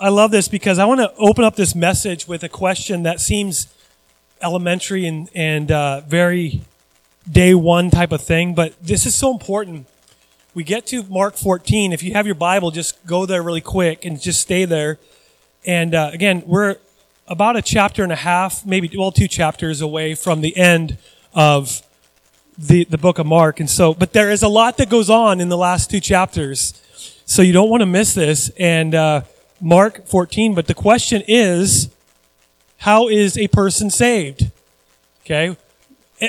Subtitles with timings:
[0.00, 3.20] I love this because I want to open up this message with a question that
[3.20, 3.68] seems
[4.42, 6.62] elementary and, and uh, very
[7.30, 9.86] day one type of thing, but this is so important.
[10.54, 11.92] We get to Mark 14.
[11.92, 14.98] If you have your Bible, just go there really quick and just stay there.
[15.66, 16.76] And uh, again, we're
[17.26, 20.98] about a chapter and a half, maybe, well, two chapters away from the end
[21.34, 21.82] of
[22.56, 23.60] the, the book of Mark.
[23.60, 26.80] And so, but there is a lot that goes on in the last two chapters.
[27.24, 28.50] So you don't want to miss this.
[28.58, 29.22] And, uh,
[29.64, 31.88] Mark 14, but the question is,
[32.76, 34.50] how is a person saved?
[35.22, 35.56] Okay.
[36.20, 36.28] Eh,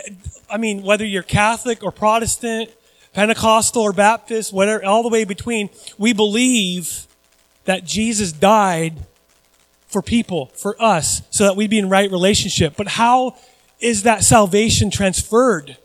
[0.50, 2.70] I mean, whether you're Catholic or Protestant,
[3.12, 7.08] Pentecostal or Baptist, whatever, all the way between, we believe
[7.66, 9.00] that Jesus died
[9.86, 12.78] for people, for us, so that we'd be in right relationship.
[12.78, 13.36] But how
[13.82, 15.76] is that salvation transferred?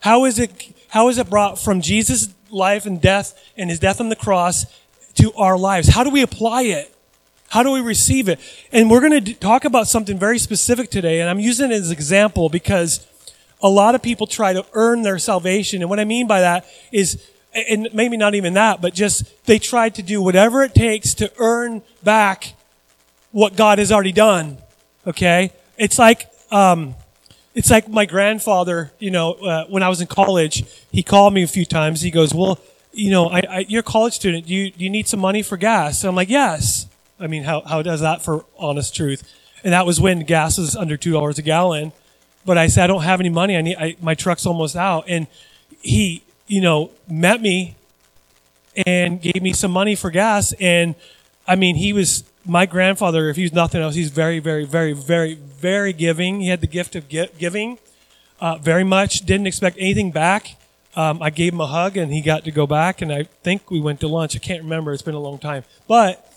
[0.00, 3.98] How is it, how is it brought from Jesus' life and death and his death
[3.98, 4.66] on the cross
[5.14, 5.88] to our lives?
[5.88, 6.94] How do we apply it?
[7.48, 8.38] How do we receive it?
[8.72, 11.88] And we're going to talk about something very specific today, and I'm using it as
[11.88, 13.06] an example because
[13.62, 15.80] a lot of people try to earn their salvation.
[15.80, 17.22] And what I mean by that is,
[17.54, 21.32] and maybe not even that, but just they try to do whatever it takes to
[21.38, 22.54] earn back
[23.32, 24.58] what God has already done.
[25.06, 25.52] Okay?
[25.76, 26.94] It's like, um,
[27.54, 31.42] it's like my grandfather, you know, uh, when I was in college, he called me
[31.42, 32.02] a few times.
[32.02, 32.60] He goes, well,
[32.92, 34.46] you know, I, I, you're a college student.
[34.46, 36.04] Do you, do you need some money for gas?
[36.04, 36.87] I'm like, yes.
[37.20, 39.22] I mean, how, how does that for honest truth?
[39.64, 41.92] And that was when gas was under $2 a gallon.
[42.44, 43.56] But I said, I don't have any money.
[43.56, 45.04] I need, I, my truck's almost out.
[45.08, 45.26] And
[45.80, 47.76] he, you know, met me
[48.86, 50.52] and gave me some money for gas.
[50.60, 50.94] And
[51.46, 53.28] I mean, he was my grandfather.
[53.28, 56.40] If he's nothing else, he's very, very, very, very, very giving.
[56.40, 57.78] He had the gift of giving
[58.40, 59.20] uh, very much.
[59.26, 60.56] Didn't expect anything back.
[60.96, 63.02] Um, I gave him a hug and he got to go back.
[63.02, 64.36] And I think we went to lunch.
[64.36, 64.92] I can't remember.
[64.92, 65.64] It's been a long time.
[65.86, 66.27] But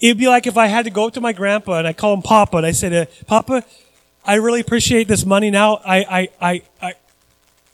[0.00, 2.14] It'd be like if I had to go up to my grandpa and I call
[2.14, 3.64] him Papa and I said, uh, Papa,
[4.24, 5.80] I really appreciate this money now.
[5.84, 6.94] I, I, I, I,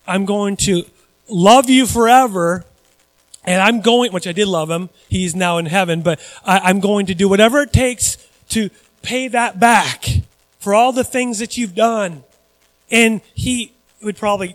[0.07, 0.85] I'm going to
[1.29, 2.65] love you forever.
[3.45, 4.89] And I'm going, which I did love him.
[5.09, 8.17] He's now in heaven, but I, I'm going to do whatever it takes
[8.51, 8.71] to
[9.03, 10.07] pay that back
[10.61, 12.23] for all the things that you've done.
[12.89, 14.55] And he would probably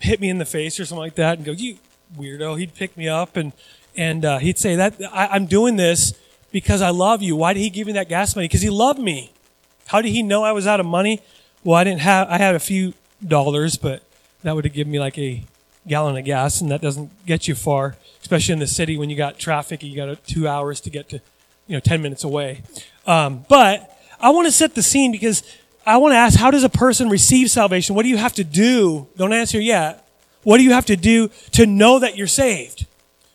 [0.00, 1.78] hit me in the face or something like that and go, you
[2.18, 2.58] weirdo.
[2.58, 3.52] He'd pick me up and,
[3.96, 6.14] and, uh, he'd say that I, I'm doing this
[6.52, 7.34] because I love you.
[7.34, 8.46] Why did he give me that gas money?
[8.46, 9.32] Because he loved me.
[9.86, 11.20] How did he know I was out of money?
[11.64, 12.94] Well, I didn't have, I had a few
[13.26, 14.02] dollars, but
[14.42, 15.42] that would have given me like a
[15.86, 19.16] gallon of gas, and that doesn't get you far, especially in the city when you
[19.16, 19.82] got traffic.
[19.82, 21.20] And you got two hours to get to,
[21.66, 22.62] you know, 10 minutes away.
[23.06, 25.42] Um, but I want to set the scene because
[25.84, 27.96] I want to ask, how does a person receive salvation?
[27.96, 29.08] What do you have to do?
[29.16, 30.06] Don't answer yet.
[30.44, 32.86] What do you have to do to know that you're saved?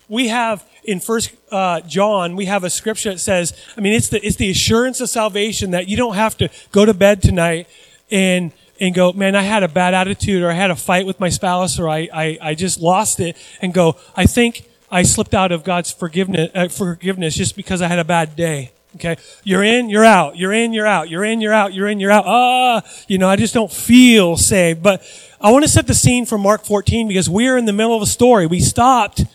[0.10, 4.08] We have in First uh, John, we have a scripture that says, I mean, it's
[4.08, 7.68] the it's the assurance of salvation that you don't have to go to bed tonight
[8.10, 11.20] and and go, man, I had a bad attitude, or I had a fight with
[11.20, 15.34] my spouse, or I I, I just lost it, and go, I think I slipped
[15.34, 18.72] out of God's forgiveness uh, forgiveness just because I had a bad day.
[18.96, 22.00] Okay, you're in, you're out, you're in, you're out, you're in, you're out, you're in,
[22.00, 22.24] you're out.
[22.26, 24.82] Ah, you know, I just don't feel saved.
[24.82, 25.04] But
[25.42, 28.02] I want to set the scene for Mark 14 because we're in the middle of
[28.02, 28.48] a story.
[28.48, 29.26] We stopped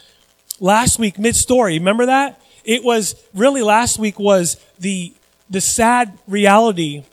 [0.62, 1.78] last week mid-story.
[1.78, 2.40] Remember that?
[2.64, 5.12] It was really last week was the
[5.50, 7.04] the sad reality,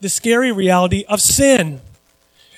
[0.00, 1.80] the scary reality of sin.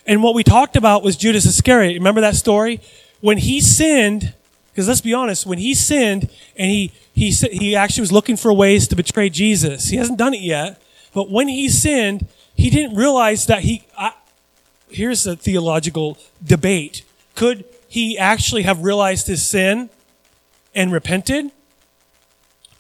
[0.07, 1.95] And what we talked about was Judas Iscariot.
[1.95, 2.81] Remember that story?
[3.21, 4.35] When he sinned,
[4.73, 8.53] because let's be honest, when he sinned and he he he actually was looking for
[8.53, 9.89] ways to betray Jesus.
[9.89, 10.83] He hasn't done it yet,
[11.15, 13.85] but when he sinned, he didn't realize that he.
[13.97, 14.13] I,
[14.91, 17.05] here's a theological debate:
[17.37, 19.91] Could he actually have realized his sin
[20.75, 21.51] and repented?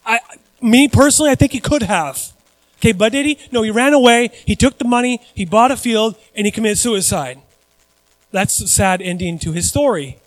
[0.05, 0.21] I,
[0.61, 2.33] me personally, I think he could have.
[2.79, 3.39] Okay, but did he?
[3.53, 4.31] No, he ran away.
[4.47, 5.21] He took the money.
[5.35, 7.41] He bought a field and he committed suicide.
[8.33, 10.19] That's a sad ending to his story.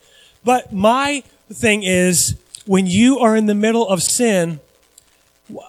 [0.43, 2.35] But my thing is,
[2.65, 4.59] when you are in the middle of sin,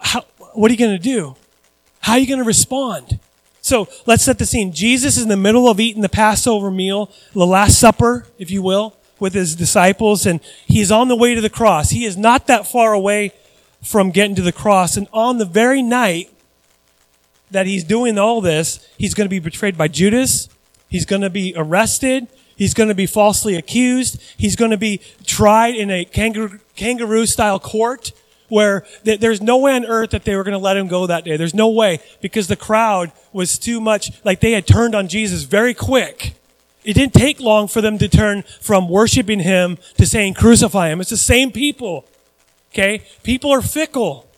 [0.02, 1.36] how, what are you going to do?
[2.00, 3.18] How are you going to respond?
[3.62, 4.72] So let's set the scene.
[4.72, 8.62] Jesus is in the middle of eating the Passover meal, the Last Supper, if you
[8.62, 8.94] will
[9.24, 11.88] with his disciples and he's on the way to the cross.
[11.88, 13.32] He is not that far away
[13.82, 14.98] from getting to the cross.
[14.98, 16.30] And on the very night
[17.50, 20.50] that he's doing all this, he's going to be betrayed by Judas.
[20.90, 22.28] He's going to be arrested.
[22.54, 24.20] He's going to be falsely accused.
[24.36, 28.12] He's going to be tried in a kangaroo, kangaroo style court
[28.50, 31.06] where th- there's no way on earth that they were going to let him go
[31.06, 31.38] that day.
[31.38, 35.44] There's no way because the crowd was too much, like they had turned on Jesus
[35.44, 36.34] very quick.
[36.84, 41.00] It didn't take long for them to turn from worshiping him to saying crucify him.
[41.00, 42.04] It's the same people.
[42.72, 43.02] Okay?
[43.22, 44.28] People are fickle.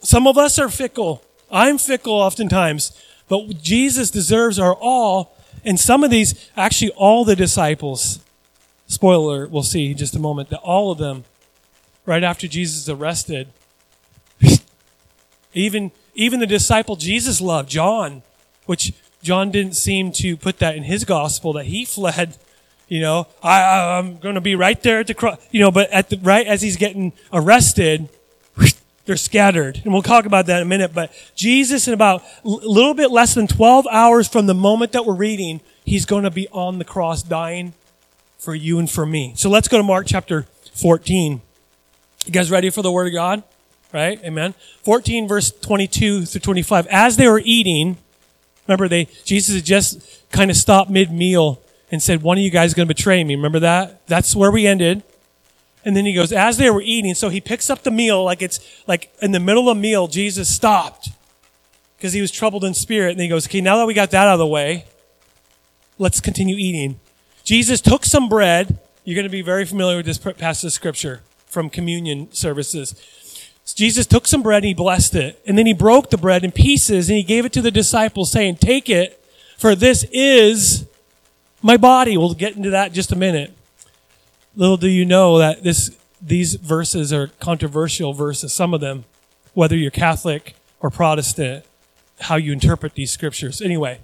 [0.00, 1.22] Some of us are fickle.
[1.50, 5.36] I'm fickle oftentimes, but Jesus deserves our all.
[5.64, 8.20] And some of these, actually, all the disciples,
[8.86, 11.24] spoiler, we'll see in just a moment, that all of them,
[12.04, 13.48] right after Jesus is arrested,
[15.54, 18.22] even, even the disciple Jesus loved, John,
[18.66, 18.92] which
[19.26, 22.38] John didn't seem to put that in his gospel, that he fled
[22.88, 25.44] you know, I, I'm going to be right there at the cross.
[25.50, 28.08] You know, but at the right as he's getting arrested,
[29.06, 29.80] they're scattered.
[29.84, 30.94] And we'll talk about that in a minute.
[30.94, 35.04] But Jesus, in about a little bit less than 12 hours from the moment that
[35.04, 37.72] we're reading, he's going to be on the cross dying
[38.38, 39.32] for you and for me.
[39.36, 41.40] So let's go to Mark chapter 14.
[42.26, 43.42] You guys ready for the word of God?
[43.92, 44.22] Right?
[44.24, 44.54] Amen.
[44.84, 46.86] 14 verse 22 through 25.
[46.88, 47.96] As they were eating,
[48.66, 51.60] remember they, Jesus had just kind of stopped mid-meal
[51.90, 53.36] and said, One of you guys is going to betray me.
[53.36, 54.06] Remember that?
[54.06, 55.02] That's where we ended.
[55.84, 58.42] And then he goes, As they were eating, so he picks up the meal like
[58.42, 61.10] it's like in the middle of meal, Jesus stopped
[61.96, 63.12] because he was troubled in spirit.
[63.12, 64.86] And he goes, Okay, now that we got that out of the way,
[65.98, 67.00] let's continue eating.
[67.44, 68.78] Jesus took some bread.
[69.04, 72.94] You're going to be very familiar with this passage of scripture from communion services.
[73.74, 75.42] Jesus took some bread and he blessed it.
[75.46, 78.30] And then he broke the bread in pieces and he gave it to the disciples
[78.30, 79.22] saying, Take it,
[79.58, 80.86] for this is
[81.62, 82.16] my body.
[82.16, 83.52] We'll get into that in just a minute.
[84.54, 89.04] Little do you know that this, these verses are controversial verses, some of them,
[89.52, 91.64] whether you're Catholic or Protestant,
[92.20, 93.60] how you interpret these scriptures.
[93.60, 93.98] Anyway,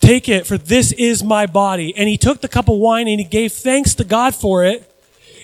[0.00, 1.96] take it, for this is my body.
[1.96, 4.92] And he took the cup of wine and he gave thanks to God for it,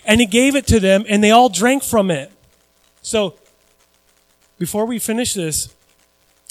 [0.04, 2.30] and he gave it to them, and they all drank from it.
[3.04, 3.34] So,
[4.58, 5.68] before we finish this,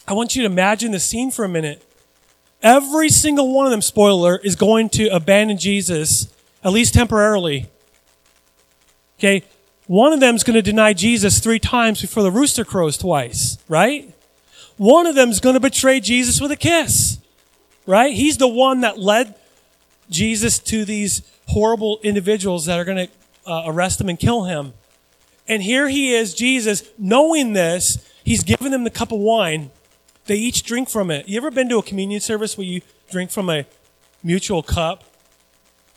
[0.08, 1.84] I want you to imagine the scene for a minute.
[2.62, 6.32] Every single one of them, spoiler, is going to abandon Jesus,
[6.64, 7.72] at least temporarily.
[9.18, 9.44] Okay?
[9.88, 13.58] One of them is going to deny Jesus three times before the rooster crows twice,
[13.68, 14.14] right?
[14.78, 17.18] One of them is going to betray Jesus with a kiss,
[17.88, 18.14] right?
[18.14, 19.34] He's the one that led
[20.08, 24.74] Jesus to these horrible individuals that are going to uh, arrest him and kill him.
[25.48, 29.72] And here he is, Jesus, knowing this, he's given them the cup of wine
[30.26, 31.28] they each drink from it.
[31.28, 32.82] You ever been to a communion service where you
[33.12, 33.66] drink from a
[34.24, 35.04] mutual cup?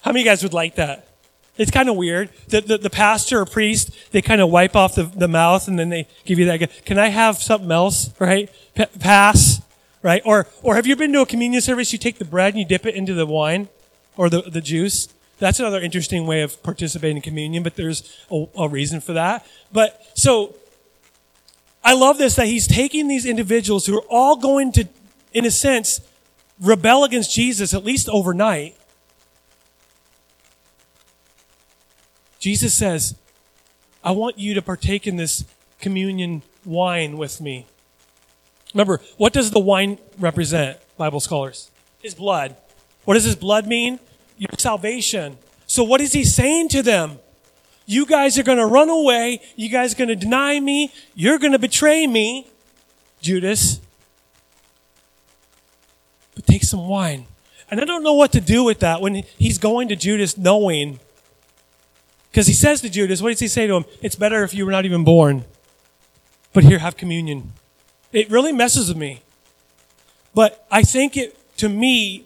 [0.02, 1.08] How many of you guys would like that?
[1.56, 2.30] It's kind of weird.
[2.48, 5.78] The, the, the, pastor or priest, they kind of wipe off the, the mouth and
[5.78, 6.84] then they give you that.
[6.84, 8.10] Can I have something else?
[8.20, 8.50] Right?
[8.74, 9.62] P- pass.
[10.02, 10.20] Right?
[10.24, 11.92] Or, or have you been to a communion service?
[11.92, 13.68] You take the bread and you dip it into the wine
[14.16, 15.08] or the, the juice.
[15.38, 19.46] That's another interesting way of participating in communion, but there's a, a reason for that.
[19.72, 20.54] But so
[21.84, 24.88] I love this that he's taking these individuals who are all going to,
[25.32, 26.00] in a sense,
[26.60, 28.76] rebel against Jesus, at least overnight.
[32.38, 33.14] Jesus says,
[34.02, 35.44] I want you to partake in this
[35.80, 37.66] communion wine with me.
[38.72, 41.70] Remember, what does the wine represent, Bible scholars?
[42.00, 42.56] His blood.
[43.04, 43.98] What does his blood mean?
[44.36, 45.38] Your salvation.
[45.66, 47.18] So what is he saying to them?
[47.86, 49.40] You guys are going to run away.
[49.54, 50.92] You guys are going to deny me.
[51.14, 52.48] You're going to betray me,
[53.20, 53.80] Judas.
[56.34, 57.26] But take some wine.
[57.70, 61.00] And I don't know what to do with that when he's going to Judas knowing.
[62.30, 63.84] Because he says to Judas, what does he say to him?
[64.02, 65.44] It's better if you were not even born.
[66.52, 67.52] But here, have communion.
[68.12, 69.22] It really messes with me.
[70.34, 72.24] But I think it, to me,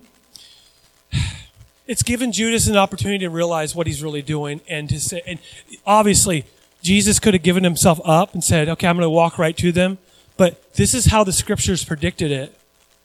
[1.91, 5.41] it's given Judas an opportunity to realize what he's really doing and to say, and
[5.85, 6.45] obviously,
[6.83, 9.73] Jesus could have given himself up and said, okay, I'm going to walk right to
[9.73, 9.99] them.
[10.37, 12.57] But this is how the scriptures predicted it.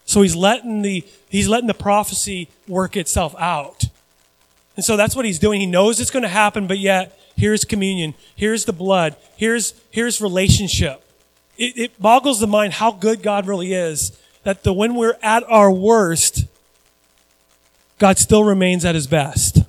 [0.06, 3.86] So he's letting the, he's letting the prophecy work itself out.
[4.76, 5.62] And so that's what he's doing.
[5.62, 8.14] He knows it's going to happen, but yet here's communion.
[8.36, 9.16] Here's the blood.
[9.36, 11.04] Here's, here's relationship.
[11.58, 15.44] It, it boggles the mind how good God really is that the, when we're at
[15.50, 16.46] our worst,
[17.98, 19.60] God still remains at his best.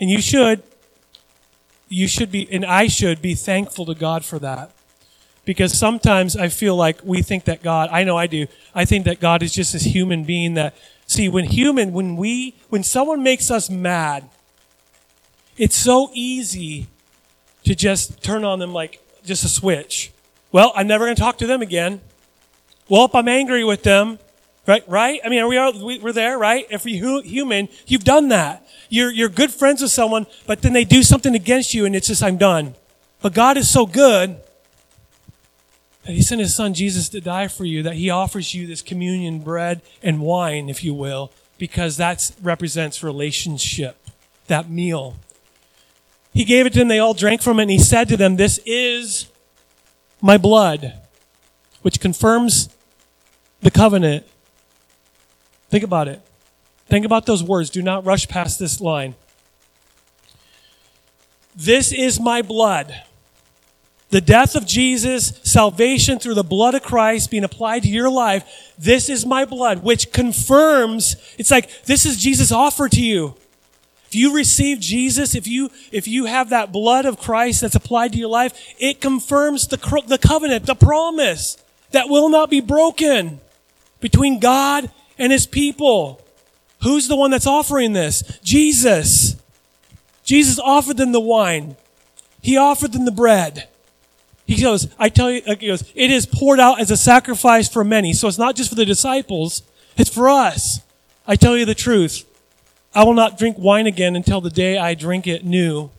[0.00, 0.62] And you should,
[1.88, 4.70] you should be, and I should be thankful to God for that.
[5.44, 9.04] Because sometimes I feel like we think that God, I know I do, I think
[9.06, 10.76] that God is just this human being that,
[11.06, 14.28] see, when human, when we, when someone makes us mad,
[15.56, 16.86] it's so easy
[17.64, 20.12] to just turn on them like just a switch.
[20.52, 22.00] Well, I'm never going to talk to them again.
[22.88, 24.18] Well, if I'm angry with them,
[24.70, 24.88] Right?
[24.88, 25.20] Right?
[25.24, 26.64] I mean, are we all, we, are there, right?
[26.70, 28.64] If you're human, you've done that.
[28.88, 32.06] You're, you're good friends with someone, but then they do something against you and it's
[32.06, 32.76] just, I'm done.
[33.20, 34.36] But God is so good
[36.04, 38.80] that He sent His Son Jesus to die for you, that He offers you this
[38.80, 43.96] communion bread and wine, if you will, because that represents relationship,
[44.46, 45.16] that meal.
[46.32, 48.36] He gave it to them, they all drank from it, and He said to them,
[48.36, 49.26] This is
[50.20, 50.94] my blood.
[51.82, 52.68] which confirms
[53.62, 54.26] the covenant.
[55.70, 56.20] Think about it.
[56.86, 57.70] Think about those words.
[57.70, 59.14] Do not rush past this line.
[61.54, 63.02] This is my blood.
[64.10, 68.74] The death of Jesus, salvation through the blood of Christ being applied to your life.
[68.76, 73.36] This is my blood, which confirms, it's like, this is Jesus' offer to you.
[74.08, 78.12] If you receive Jesus, if you, if you have that blood of Christ that's applied
[78.12, 79.76] to your life, it confirms the,
[80.08, 81.56] the covenant, the promise
[81.92, 83.40] that will not be broken
[84.00, 86.20] between God and his people.
[86.82, 88.22] Who's the one that's offering this?
[88.42, 89.36] Jesus.
[90.24, 91.76] Jesus offered them the wine.
[92.40, 93.68] He offered them the bread.
[94.46, 97.84] He goes, I tell you, he goes, it is poured out as a sacrifice for
[97.84, 98.12] many.
[98.14, 99.62] So it's not just for the disciples,
[99.96, 100.80] it's for us.
[101.26, 102.24] I tell you the truth.
[102.94, 105.90] I will not drink wine again until the day I drink it new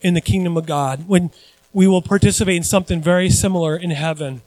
[0.00, 1.30] in the kingdom of God, when
[1.72, 4.42] we will participate in something very similar in heaven,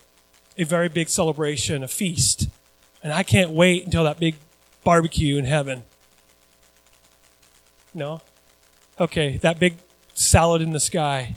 [0.57, 2.49] a very big celebration, a feast.
[3.05, 4.33] And I can't wait until that big
[4.83, 5.83] barbecue in heaven.
[7.93, 8.19] No?
[8.99, 9.75] Okay, that big
[10.15, 11.35] salad in the sky,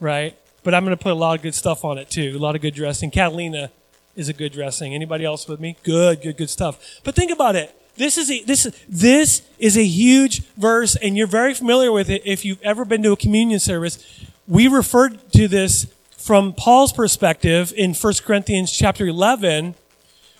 [0.00, 0.34] right?
[0.62, 2.32] But I'm going to put a lot of good stuff on it too.
[2.34, 3.10] A lot of good dressing.
[3.10, 3.70] Catalina
[4.16, 4.94] is a good dressing.
[4.94, 5.76] Anybody else with me?
[5.82, 7.00] Good, good, good stuff.
[7.04, 7.76] But think about it.
[7.96, 12.08] This is a, this is this is a huge verse, and you're very familiar with
[12.08, 14.02] it if you've ever been to a communion service.
[14.48, 15.86] We referred to this
[16.16, 19.74] from Paul's perspective in 1 Corinthians chapter 11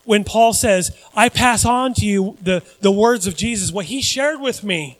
[0.04, 4.02] when Paul says, I pass on to you the, the words of Jesus, what he
[4.02, 4.98] shared with me.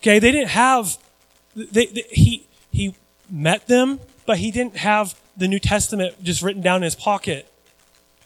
[0.00, 0.98] Okay, they didn't have,
[1.54, 2.94] they, they, he, he
[3.30, 7.50] met them, but he didn't have the New Testament just written down in his pocket.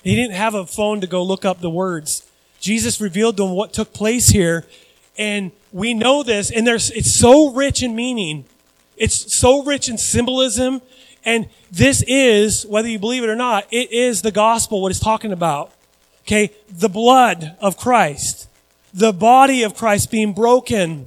[0.03, 2.29] He didn't have a phone to go look up the words.
[2.61, 4.67] Jesus revealed to him what took place here.
[5.19, 8.47] And we know this, and there's, it's so rich in meaning.
[8.97, 10.81] It's so rich in symbolism.
[11.25, 15.01] And this is, whether you believe it or not, it is the gospel, what it's
[15.01, 15.73] talking about.
[16.23, 16.53] Okay.
[16.71, 18.49] The blood of Christ.
[18.93, 21.07] The body of Christ being broken.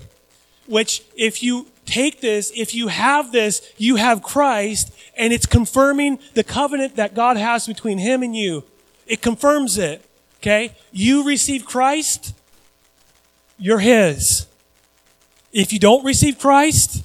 [0.68, 6.20] Which, if you take this, if you have this, you have Christ, and it's confirming
[6.34, 8.64] the covenant that God has between Him and you.
[9.06, 10.04] It confirms it.
[10.42, 10.76] Okay?
[10.92, 12.34] You receive Christ,
[13.58, 14.48] you're His.
[15.52, 17.04] If you don't receive Christ,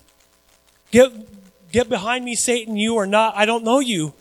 [0.91, 1.13] get,
[1.71, 2.77] get behind me, Satan.
[2.77, 4.15] You are not, I don't know you.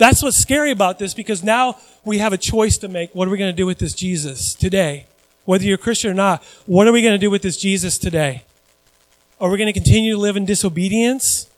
[0.00, 1.76] That's what's scary about this because now
[2.06, 3.14] we have a choice to make.
[3.14, 5.04] What are we going to do with this Jesus today?
[5.44, 7.98] Whether you're a Christian or not, what are we going to do with this Jesus
[7.98, 8.44] today?
[9.42, 11.50] Are we going to continue to live in disobedience?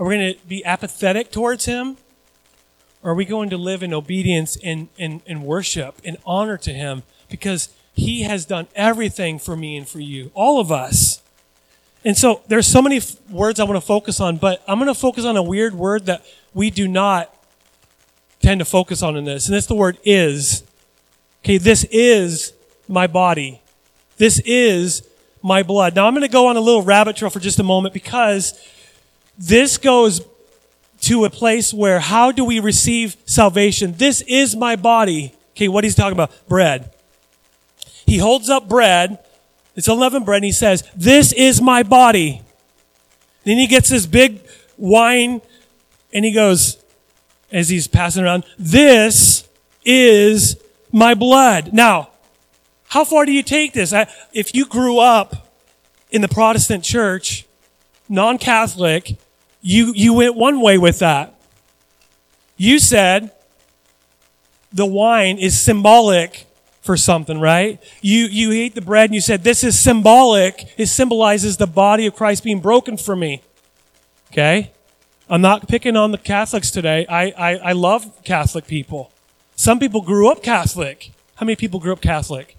[0.00, 1.98] Are we going to be apathetic towards Him?
[3.04, 6.72] Or are we going to live in obedience and, and, and worship and honor to
[6.72, 7.04] Him?
[7.30, 11.22] Because He has done everything for me and for you, all of us.
[12.04, 14.86] And so there's so many f- words I want to focus on, but I'm going
[14.88, 16.24] to focus on a weird word that
[16.54, 17.34] we do not
[18.40, 20.62] tend to focus on in this, and it's the word is.
[21.42, 22.52] Okay, this is
[22.88, 23.60] my body.
[24.16, 25.06] This is
[25.42, 25.94] my blood.
[25.94, 28.60] Now I'm going to go on a little rabbit trail for just a moment because
[29.38, 30.20] this goes
[31.02, 33.94] to a place where how do we receive salvation?
[33.96, 35.32] This is my body.
[35.52, 36.32] Okay, what he's talking about?
[36.48, 36.92] Bread.
[38.06, 39.18] He holds up bread.
[39.78, 42.42] It's unleavened bread and he says, this is my body.
[43.44, 44.40] Then he gets this big
[44.76, 45.40] wine
[46.12, 46.82] and he goes,
[47.52, 49.48] as he's passing around, this
[49.84, 51.72] is my blood.
[51.72, 52.10] Now,
[52.88, 53.92] how far do you take this?
[53.92, 55.48] I, if you grew up
[56.10, 57.46] in the Protestant church,
[58.08, 59.16] non-Catholic,
[59.62, 61.40] you, you went one way with that.
[62.56, 63.30] You said
[64.72, 66.47] the wine is symbolic
[66.88, 67.82] for something, right?
[68.00, 70.72] You, you ate the bread and you said, this is symbolic.
[70.78, 73.42] It symbolizes the body of Christ being broken for me.
[74.32, 74.72] Okay?
[75.28, 77.04] I'm not picking on the Catholics today.
[77.06, 79.12] I, I, I love Catholic people.
[79.54, 81.10] Some people grew up Catholic.
[81.34, 82.56] How many people grew up Catholic?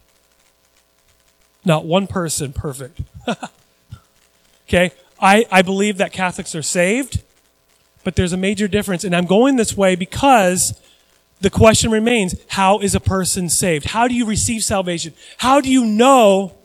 [1.65, 3.01] Not one person perfect.
[4.67, 4.91] okay?
[5.19, 7.24] I, I believe that Catholics are saved,
[8.03, 9.03] but there's a major difference.
[9.03, 10.79] And I'm going this way because
[11.41, 13.86] the question remains how is a person saved?
[13.86, 15.13] How do you receive salvation?
[15.38, 16.55] How do you know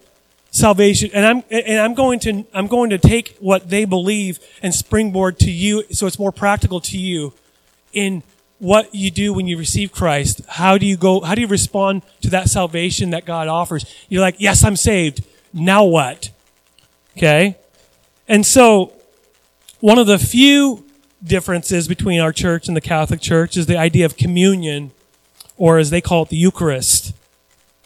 [0.50, 1.11] salvation?
[1.14, 5.38] And I'm, and I'm going to, I'm going to take what they believe and springboard
[5.40, 7.33] to you so it's more practical to you
[7.93, 8.23] in
[8.59, 10.40] what you do when you receive Christ.
[10.49, 13.85] How do you go, how do you respond to that salvation that God offers?
[14.09, 15.23] You're like, yes, I'm saved.
[15.52, 16.31] Now what?
[17.16, 17.57] Okay?
[18.26, 18.93] And so,
[19.81, 20.84] one of the few
[21.25, 24.90] differences between our church and the Catholic Church is the idea of communion,
[25.57, 27.14] or as they call it, the Eucharist.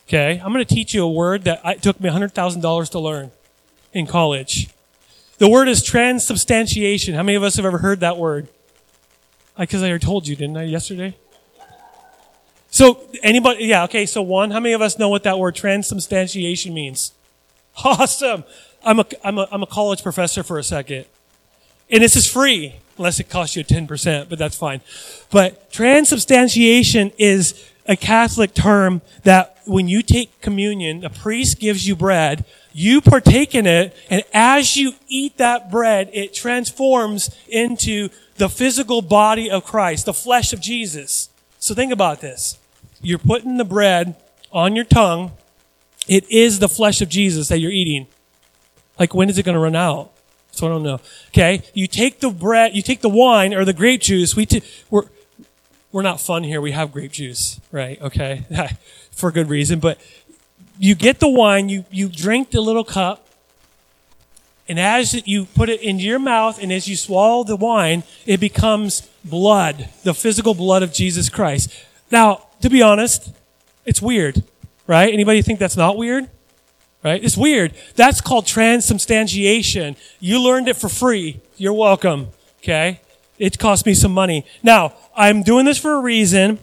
[0.06, 0.40] Okay?
[0.42, 3.30] I'm going to teach you a word that it took me $100,000 to learn
[3.92, 4.68] in college.
[5.38, 7.14] The word is transubstantiation.
[7.14, 8.48] How many of us have ever heard that word?
[9.58, 11.16] Because I, I told you, didn't I, yesterday?
[12.70, 16.74] So, anybody, yeah, okay, so one, how many of us know what that word transubstantiation
[16.74, 17.12] means?
[17.84, 18.42] Awesome.
[18.82, 21.04] I'm a, I'm a, I'm a college professor for a second.
[21.88, 24.80] And this is free, unless it costs you 10%, but that's fine.
[25.30, 31.96] But transubstantiation is a Catholic term that when you take communion, a priest gives you
[31.96, 38.48] bread, you partake in it, and as you eat that bread, it transforms into the
[38.48, 41.30] physical body of Christ, the flesh of Jesus.
[41.58, 42.58] So think about this.
[43.00, 44.16] You're putting the bread
[44.52, 45.32] on your tongue.
[46.06, 48.06] It is the flesh of Jesus that you're eating.
[48.98, 50.12] Like, when is it going to run out?
[50.50, 51.00] So I don't know.
[51.28, 51.62] Okay.
[51.74, 54.34] You take the bread, you take the wine or the grape juice.
[54.34, 55.04] We t- we're,
[55.92, 56.60] we're not fun here.
[56.60, 58.00] We have grape juice, right?
[58.00, 58.44] Okay.
[59.12, 59.78] For good reason.
[59.78, 59.98] But
[60.78, 63.28] you get the wine, you, you drink the little cup,
[64.68, 68.38] and as you put it into your mouth and as you swallow the wine, it
[68.38, 71.72] becomes blood, the physical blood of Jesus Christ.
[72.10, 73.32] Now, to be honest,
[73.86, 74.44] it's weird,
[74.86, 75.12] right?
[75.12, 76.28] Anybody think that's not weird?
[77.04, 77.22] Right?
[77.22, 77.74] It's weird.
[77.94, 79.96] That's called transubstantiation.
[80.18, 81.40] You learned it for free.
[81.56, 82.28] You're welcome.
[82.60, 83.00] Okay?
[83.38, 84.44] It cost me some money.
[84.62, 86.58] Now, I'm doing this for a reason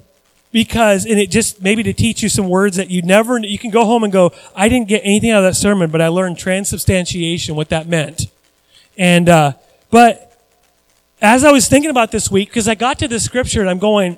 [0.52, 3.72] because, and it just maybe to teach you some words that you never, you can
[3.72, 6.38] go home and go, I didn't get anything out of that sermon, but I learned
[6.38, 8.28] transubstantiation, what that meant.
[8.98, 9.54] And, uh,
[9.90, 10.38] but
[11.22, 13.80] as I was thinking about this week, because I got to the scripture and I'm
[13.80, 14.18] going,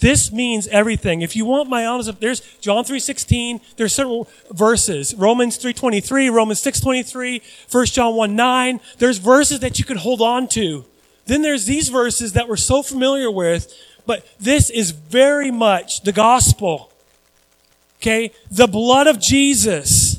[0.00, 1.22] this means everything.
[1.22, 5.14] If you want my honest, there's John 3.16, there's certain verses.
[5.14, 8.80] Romans 3.23, Romans 6.23, 1 John 1 9.
[8.98, 10.84] There's verses that you can hold on to.
[11.26, 13.72] Then there's these verses that we're so familiar with,
[14.06, 16.90] but this is very much the gospel.
[17.98, 18.32] Okay?
[18.50, 20.18] The blood of Jesus.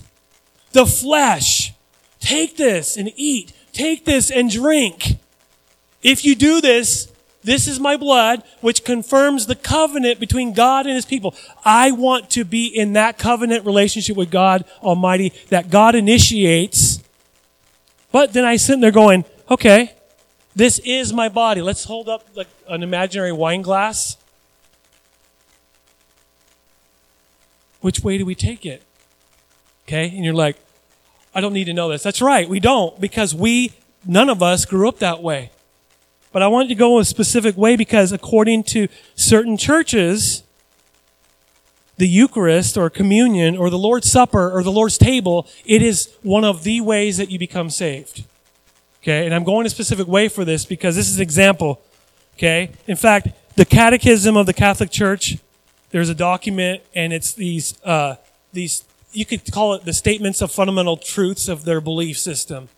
[0.71, 1.73] The flesh.
[2.19, 3.51] Take this and eat.
[3.73, 5.17] Take this and drink.
[6.03, 7.10] If you do this,
[7.43, 11.35] this is my blood, which confirms the covenant between God and his people.
[11.65, 17.01] I want to be in that covenant relationship with God Almighty that God initiates.
[18.11, 19.93] But then I sit there going, okay,
[20.55, 21.61] this is my body.
[21.61, 24.17] Let's hold up like an imaginary wine glass.
[27.79, 28.83] Which way do we take it?
[29.87, 30.57] Okay, and you're like,
[31.33, 32.03] I don't need to know this.
[32.03, 33.73] That's right, we don't, because we,
[34.05, 35.49] none of us grew up that way.
[36.31, 40.43] But I wanted to go a specific way because according to certain churches,
[41.97, 46.43] the Eucharist or communion or the Lord's Supper or the Lord's table, it is one
[46.43, 48.23] of the ways that you become saved.
[49.03, 51.81] Okay, and I'm going a specific way for this because this is an example.
[52.37, 55.37] Okay, in fact, the Catechism of the Catholic Church,
[55.89, 58.15] there's a document, and it's these uh,
[58.53, 62.69] these you could call it the statements of fundamental truths of their belief system.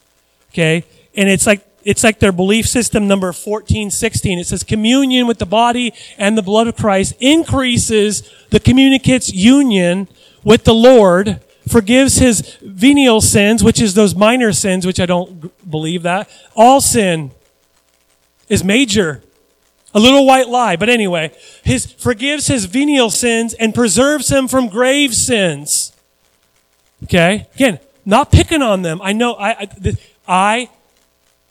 [0.51, 0.85] Okay,
[1.15, 4.39] and it's like it's like their belief system number 1416.
[4.39, 10.08] It says communion with the body and the blood of Christ increases the communicant's union
[10.43, 15.52] with the Lord, forgives his venial sins, which is those minor sins, which I don't
[15.69, 16.30] believe that.
[16.56, 17.32] All sin
[18.50, 19.24] is major.
[19.96, 21.32] A little white lie, but anyway,
[21.63, 25.93] his forgives his venial sins and preserves him from grave sins.
[27.04, 27.48] Okay?
[27.54, 29.02] Again, not picking on them.
[29.04, 30.69] I know I I, I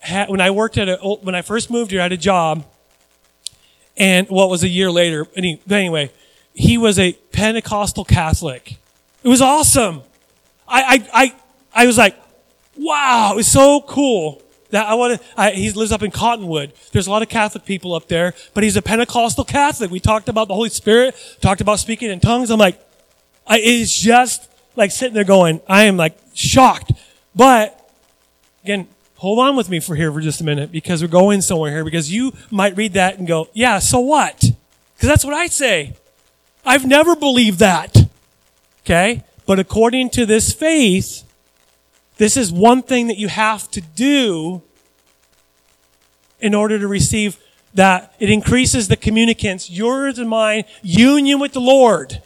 [0.02, 2.16] had, when I worked at a, oh, when I first moved here, I had a
[2.16, 2.64] job,
[3.96, 5.24] and well, was a year later.
[5.24, 6.10] But Anyway,
[6.54, 8.76] he was a Pentecostal Catholic.
[9.22, 10.02] It was awesome.
[10.66, 11.34] I, I, I,
[11.82, 12.16] I was like,
[12.76, 16.72] wow, it was so cool that I want to, he lives up in Cottonwood.
[16.92, 19.90] There's a lot of Catholic people up there, but he's a Pentecostal Catholic.
[19.90, 22.50] We talked about the Holy Spirit, talked about speaking in tongues.
[22.50, 22.80] I'm like,
[23.46, 26.92] I, it's just like sitting there going, I am like shocked.
[27.34, 27.78] But
[28.64, 28.88] again,
[29.22, 31.84] hold on with me for here for just a minute because we're going somewhere here
[31.84, 34.40] because you might read that and go, yeah, so what?
[34.40, 35.94] Because that's what I say.
[36.64, 37.96] I've never believed that.
[38.80, 39.22] Okay?
[39.46, 41.22] But according to this faith,
[42.16, 44.60] this is one thing that you have to do
[46.40, 47.38] in order to receive
[47.74, 48.16] that.
[48.18, 52.22] It increases the communicants, yours and mine, union with the Lord.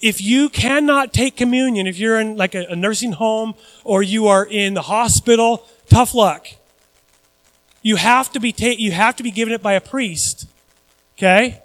[0.00, 4.28] If you cannot take communion, if you're in like a, a nursing home or you
[4.28, 6.46] are in the hospital, Tough luck.
[7.82, 10.48] You have to be ta- you have to be given it by a priest.
[11.18, 11.60] Okay?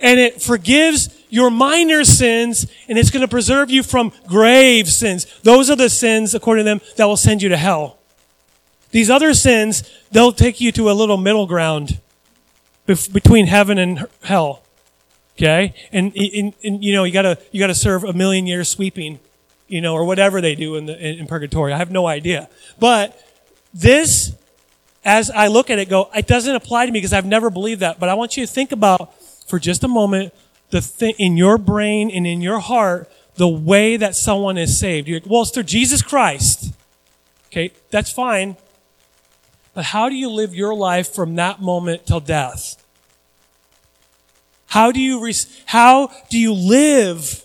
[0.00, 5.26] And it forgives your minor sins and it's going to preserve you from grave sins.
[5.42, 7.98] Those are the sins, according to them, that will send you to hell.
[8.92, 12.00] These other sins, they'll take you to a little middle ground
[12.88, 14.62] bef- between heaven and hell.
[15.36, 15.74] Okay?
[15.92, 19.18] And, and, and, you know, you gotta, you gotta serve a million years sweeping,
[19.68, 21.74] you know, or whatever they do in the, in, in purgatory.
[21.74, 22.48] I have no idea.
[22.78, 23.22] But
[23.76, 24.32] this
[25.04, 27.80] as I look at it, go, it doesn't apply to me because I've never believed
[27.80, 28.00] that.
[28.00, 29.14] But I want you to think about
[29.46, 30.34] for just a moment
[30.70, 35.06] the thing in your brain and in your heart the way that someone is saved.
[35.06, 36.72] You're like, well, it's through Jesus Christ.
[37.46, 38.56] Okay, that's fine.
[39.74, 42.82] But how do you live your life from that moment till death?
[44.68, 45.34] How do you, re-
[45.66, 47.44] how do you live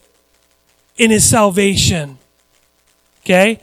[0.98, 2.18] in his salvation?
[3.24, 3.62] Okay?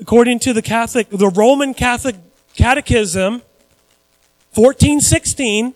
[0.00, 2.16] According to the Catholic, the Roman Catholic
[2.56, 3.42] Catechism,
[4.54, 5.74] 1416,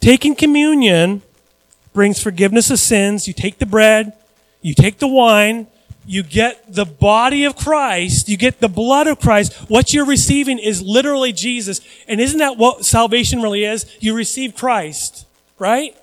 [0.00, 1.22] taking communion
[1.92, 3.28] brings forgiveness of sins.
[3.28, 4.14] You take the bread,
[4.62, 5.66] you take the wine,
[6.06, 9.52] you get the body of Christ, you get the blood of Christ.
[9.68, 11.80] What you're receiving is literally Jesus.
[12.08, 13.84] And isn't that what salvation really is?
[14.00, 15.26] You receive Christ,
[15.58, 15.94] right?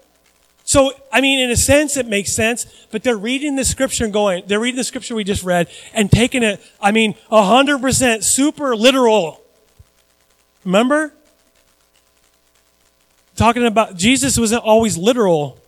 [0.68, 4.12] So, I mean, in a sense, it makes sense, but they're reading the scripture and
[4.12, 8.76] going, they're reading the scripture we just read and taking it, I mean, 100% super
[8.76, 9.44] literal.
[10.64, 11.14] Remember?
[13.36, 15.60] Talking about Jesus wasn't always literal.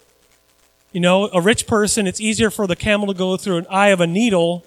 [0.92, 3.90] You know, a rich person, it's easier for the camel to go through an eye
[3.90, 4.66] of a needle.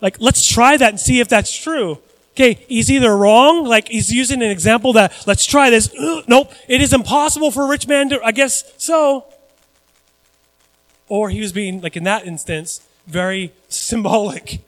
[0.00, 1.98] Like, let's try that and see if that's true.
[2.32, 5.92] Okay, he's either wrong, like he's using an example that, let's try this.
[5.98, 9.24] Ugh, nope, it is impossible for a rich man to, I guess so.
[11.08, 14.60] Or he was being, like in that instance, very symbolic.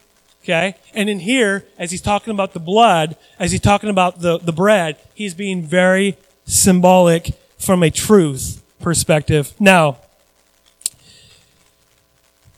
[0.42, 0.74] Okay?
[0.92, 4.52] And in here, as he's talking about the blood, as he's talking about the, the
[4.52, 9.54] bread, he's being very symbolic from a truth perspective.
[9.60, 9.98] Now,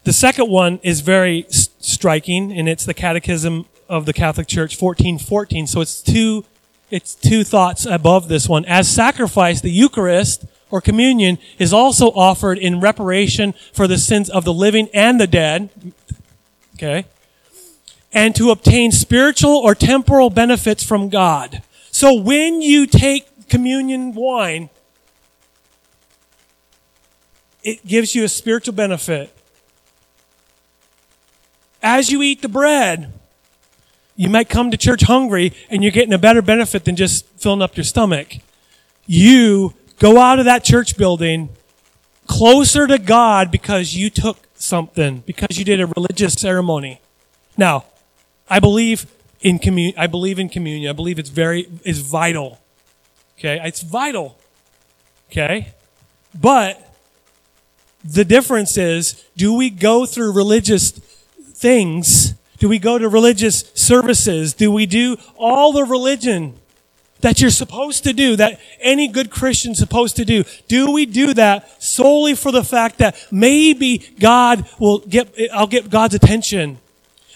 [0.05, 5.67] the second one is very striking, and it's the Catechism of the Catholic Church 1414.
[5.67, 6.45] So it's two,
[6.91, 8.65] it's two thoughts above this one.
[8.65, 14.45] As sacrifice, the Eucharist or communion is also offered in reparation for the sins of
[14.45, 15.71] the living and the dead.
[16.75, 17.07] Okay.
[18.13, 21.63] And to obtain spiritual or temporal benefits from God.
[21.91, 24.71] So when you take communion wine,
[27.63, 29.35] it gives you a spiritual benefit.
[31.83, 33.13] As you eat the bread,
[34.17, 37.63] you might come to church hungry and you're getting a better benefit than just filling
[37.63, 38.35] up your stomach.
[39.07, 41.51] You go out of that church building
[42.27, 47.01] closer to God because you took something, because you did a religious ceremony.
[47.57, 47.85] Now,
[48.49, 49.07] I believe
[49.41, 49.99] in communion.
[49.99, 50.89] I believe in communion.
[50.89, 52.61] I believe it's very, is vital.
[53.39, 53.61] Okay.
[53.63, 54.39] It's vital.
[55.31, 55.75] Okay.
[56.35, 56.95] But
[58.05, 64.55] the difference is, do we go through religious things do we go to religious services?
[64.55, 66.55] Do we do all the religion
[67.21, 70.45] that you're supposed to do, that any good Christian's supposed to do?
[70.67, 75.91] Do we do that solely for the fact that maybe God will get, I'll get
[75.91, 76.79] God's attention?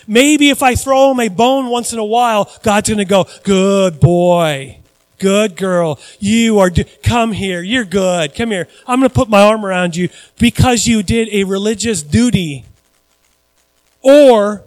[0.07, 3.27] Maybe if I throw him a bone once in a while, God's going to go,
[3.43, 4.79] good boy.
[5.19, 6.01] Good girl.
[6.21, 7.61] You are, do- come here.
[7.61, 8.35] You're good.
[8.35, 8.67] Come here.
[8.87, 12.65] I'm going to put my arm around you because you did a religious duty.
[14.01, 14.63] Or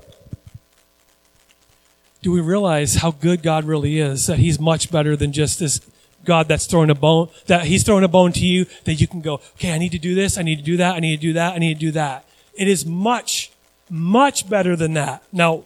[2.21, 4.27] do we realize how good God really is?
[4.27, 5.81] That He's much better than just this
[6.23, 9.21] God that's throwing a bone, that He's throwing a bone to you, that you can
[9.21, 11.21] go, okay, I need to do this, I need to do that, I need to
[11.21, 12.25] do that, I need to do that.
[12.53, 13.51] It is much,
[13.89, 15.23] much better than that.
[15.31, 15.63] Now,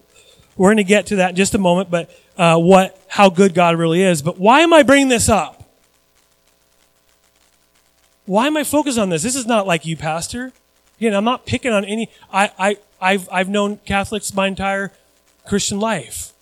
[0.55, 3.53] we're going to get to that in just a moment, but uh, what, how good
[3.53, 4.21] God really is.
[4.21, 5.63] But why am I bringing this up?
[8.25, 9.23] Why am I focused on this?
[9.23, 10.53] This is not like you, Pastor.
[10.97, 12.09] Again, I'm not picking on any.
[12.31, 14.93] I, I, I've, I've known Catholics my entire
[15.45, 16.33] Christian life.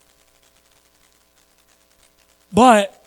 [2.54, 3.04] But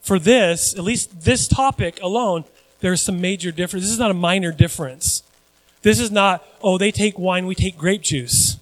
[0.00, 2.44] for this, at least this topic alone,
[2.80, 3.84] there's some major difference.
[3.84, 5.22] This is not a minor difference.
[5.82, 8.58] This is not, oh, they take wine, we take grape juice.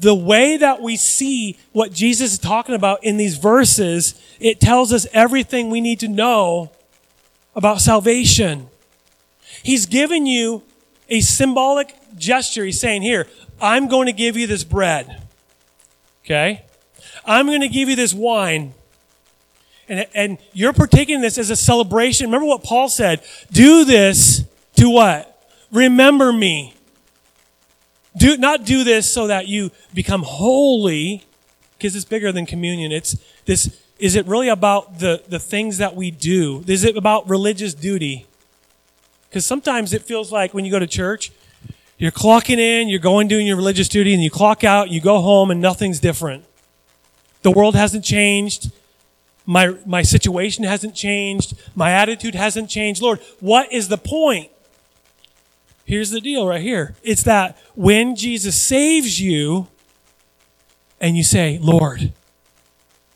[0.00, 4.92] The way that we see what Jesus is talking about in these verses, it tells
[4.92, 6.70] us everything we need to know
[7.54, 8.68] about salvation.
[9.62, 10.62] He's given you
[11.08, 12.64] a symbolic gesture.
[12.64, 13.26] He's saying, here,
[13.60, 15.22] I'm going to give you this bread.
[16.24, 16.62] Okay?
[17.24, 18.74] I'm going to give you this wine.
[19.88, 22.26] And, and you're partaking this as a celebration.
[22.26, 23.22] Remember what Paul said.
[23.50, 24.44] Do this
[24.76, 25.26] to what?
[25.72, 26.74] Remember me.
[28.16, 31.24] Do, not do this so that you become holy,
[31.78, 32.92] because it's bigger than communion.
[32.92, 36.64] It's this, is it really about the, the things that we do?
[36.66, 38.26] Is it about religious duty?
[39.28, 41.30] Because sometimes it feels like when you go to church,
[41.98, 45.20] you're clocking in, you're going doing your religious duty, and you clock out, you go
[45.20, 46.44] home, and nothing's different.
[47.42, 48.70] The world hasn't changed.
[49.46, 51.54] My, my situation hasn't changed.
[51.74, 53.02] My attitude hasn't changed.
[53.02, 54.50] Lord, what is the point?
[55.84, 56.94] Here's the deal right here.
[57.02, 59.66] It's that when Jesus saves you,
[61.00, 62.12] and you say, Lord,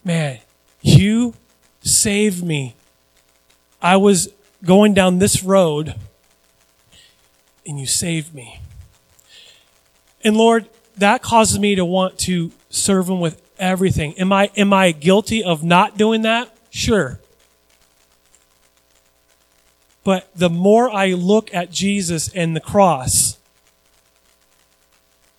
[0.03, 0.39] man,
[0.81, 1.35] you
[1.83, 2.75] saved me.
[3.81, 4.33] I was
[4.65, 5.95] going down this road
[7.67, 8.61] and you saved me.
[10.23, 14.15] And Lord, that causes me to want to serve him with everything.
[14.19, 16.55] Am I, am I guilty of not doing that?
[16.71, 17.21] Sure.
[20.03, 23.39] But the more I look at Jesus and the cross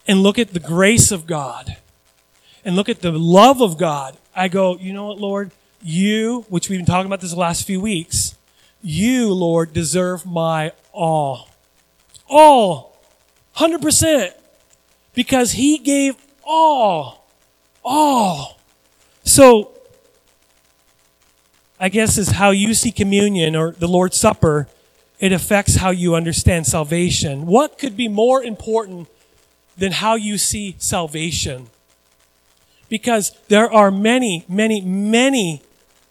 [0.08, 1.78] and look at the grace of God
[2.63, 5.51] and look at the love of God, I go, you know what, Lord?
[5.84, 8.36] You, which we've been talking about this last few weeks,
[8.82, 11.49] you, Lord, deserve my all.
[12.28, 12.97] All.
[13.58, 14.32] 100%.
[15.13, 17.25] Because he gave all.
[17.86, 18.60] All.
[19.24, 19.71] So,
[21.80, 24.67] I guess is how you see communion or the Lord's Supper,
[25.19, 27.45] it affects how you understand salvation.
[27.45, 29.08] What could be more important
[29.78, 31.67] than how you see salvation?
[32.89, 35.62] Because there are many, many, many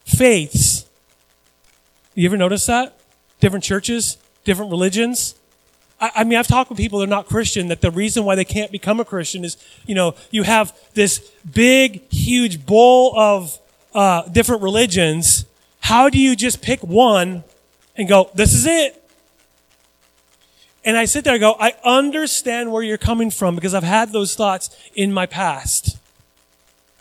[0.05, 0.87] faiths.
[2.15, 2.97] You ever notice that?
[3.41, 5.35] Different churches, different religions.
[6.01, 8.45] I, mean, I've talked with people that are not Christian that the reason why they
[8.45, 13.59] can't become a Christian is, you know, you have this big, huge bowl of
[13.95, 15.47] uh, different religions.
[15.81, 17.45] How do you just pick one
[17.97, 19.01] and go, this is it?
[20.85, 24.13] And I sit there and go, I understand where you're coming from because I've had
[24.13, 25.97] those thoughts in my past.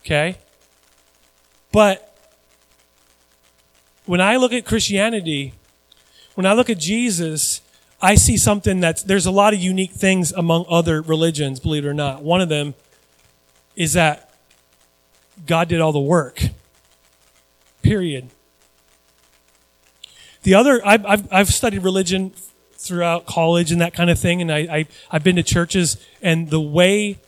[0.02, 0.38] Okay?
[1.72, 2.16] But
[4.06, 5.54] when I look at Christianity,
[6.36, 7.62] when I look at Jesus,
[8.04, 11.88] I see something that's, there's a lot of unique things among other religions, believe it
[11.88, 12.22] or not.
[12.22, 12.74] One of them
[13.78, 14.30] is that
[15.48, 16.44] God did all the work.
[17.82, 18.30] Period.
[20.44, 22.34] The other, I've, I've, I've studied religion
[22.74, 26.50] throughout college and that kind of thing, and I, I, I've been to churches, and
[26.50, 27.20] the way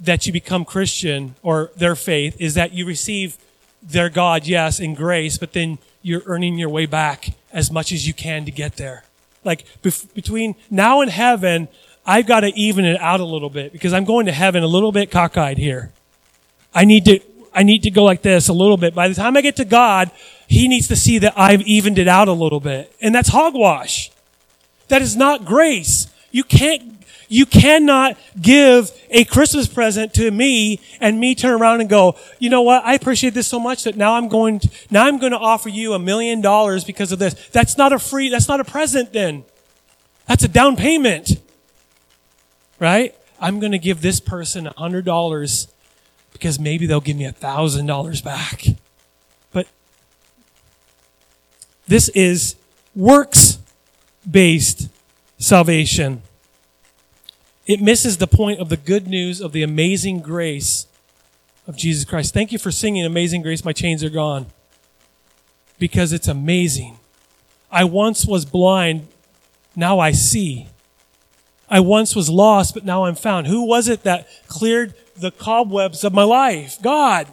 [0.00, 3.36] that you become Christian or their faith is that you receive
[3.82, 8.06] their God, yes, in grace, but then you're earning your way back as much as
[8.06, 9.04] you can to get there.
[9.44, 11.68] Like bef- between now and heaven,
[12.06, 14.66] I've got to even it out a little bit because I'm going to heaven a
[14.66, 15.92] little bit cockeyed here.
[16.74, 17.20] I need to,
[17.54, 18.94] I need to go like this a little bit.
[18.94, 20.10] By the time I get to God,
[20.46, 22.94] He needs to see that I've evened it out a little bit.
[23.00, 24.10] And that's hogwash.
[24.88, 26.08] That is not grace.
[26.30, 26.99] You can't
[27.30, 32.50] you cannot give a Christmas present to me and me turn around and go, you
[32.50, 32.84] know what?
[32.84, 35.68] I appreciate this so much that now I'm going to, now I'm going to offer
[35.68, 37.34] you a million dollars because of this.
[37.50, 39.44] That's not a free, that's not a present then.
[40.26, 41.40] That's a down payment.
[42.80, 43.14] Right?
[43.40, 45.68] I'm going to give this person a hundred dollars
[46.32, 48.64] because maybe they'll give me a thousand dollars back.
[49.52, 49.68] But
[51.86, 52.56] this is
[52.96, 53.58] works
[54.28, 54.88] based
[55.38, 56.22] salvation
[57.70, 60.86] it misses the point of the good news of the amazing grace
[61.68, 62.34] of Jesus Christ.
[62.34, 64.46] Thank you for singing Amazing Grace, My Chains Are Gone.
[65.78, 66.98] Because it's amazing.
[67.70, 69.06] I once was blind,
[69.76, 70.66] now I see.
[71.68, 73.46] I once was lost, but now I'm found.
[73.46, 76.82] Who was it that cleared the cobwebs of my life?
[76.82, 77.28] God.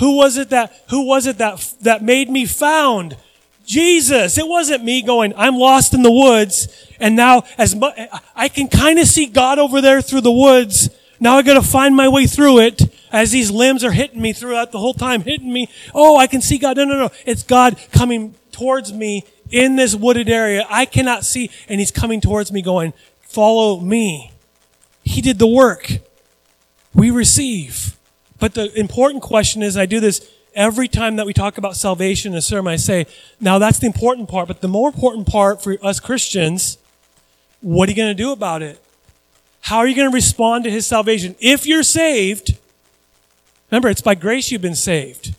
[0.00, 3.16] Who was it that, who was it that, that made me found?
[3.64, 4.38] Jesus.
[4.38, 6.68] It wasn't me going, I'm lost in the woods.
[7.00, 7.74] And now as
[8.34, 10.90] I can kind of see God over there through the woods.
[11.20, 14.72] Now I gotta find my way through it as these limbs are hitting me throughout
[14.72, 15.68] the whole time, hitting me.
[15.94, 16.76] Oh, I can see God.
[16.76, 17.10] No, no, no.
[17.24, 20.66] It's God coming towards me in this wooded area.
[20.68, 21.50] I cannot see.
[21.68, 24.32] And he's coming towards me going, follow me.
[25.02, 25.90] He did the work.
[26.94, 27.96] We receive.
[28.38, 32.32] But the important question is, I do this every time that we talk about salvation
[32.32, 33.06] in a sermon, I say,
[33.40, 36.78] now that's the important part, but the more important part for us Christians,
[37.60, 38.80] what are you going to do about it?
[39.62, 41.34] How are you going to respond to his salvation?
[41.40, 42.58] If you're saved,
[43.70, 45.34] remember, it's by grace you've been saved.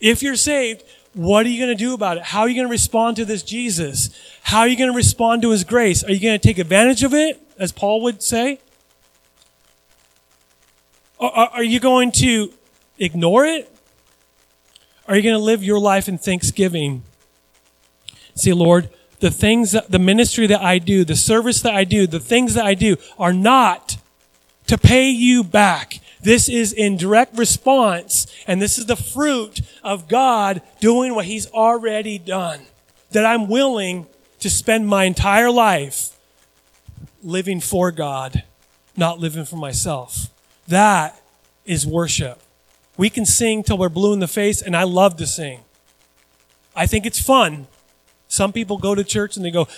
[0.00, 0.82] If you're saved,
[1.14, 2.24] what are you going to do about it?
[2.24, 4.10] How are you going to respond to this Jesus?
[4.42, 6.02] How are you going to respond to his grace?
[6.04, 8.60] Are you going to take advantage of it, as Paul would say?
[11.18, 12.52] Or are you going to
[12.98, 13.70] ignore it?
[15.10, 17.02] Are you going to live your life in thanksgiving?
[18.36, 22.06] Say, Lord, the things that, the ministry that I do, the service that I do,
[22.06, 23.96] the things that I do are not
[24.68, 25.98] to pay you back.
[26.22, 31.50] This is in direct response, and this is the fruit of God doing what He's
[31.50, 32.60] already done.
[33.10, 34.06] That I'm willing
[34.38, 36.16] to spend my entire life
[37.20, 38.44] living for God,
[38.96, 40.28] not living for myself.
[40.68, 41.20] That
[41.64, 42.40] is worship.
[43.00, 45.60] We can sing till we're blue in the face, and I love to sing.
[46.76, 47.66] I think it's fun.
[48.28, 49.68] Some people go to church and they go,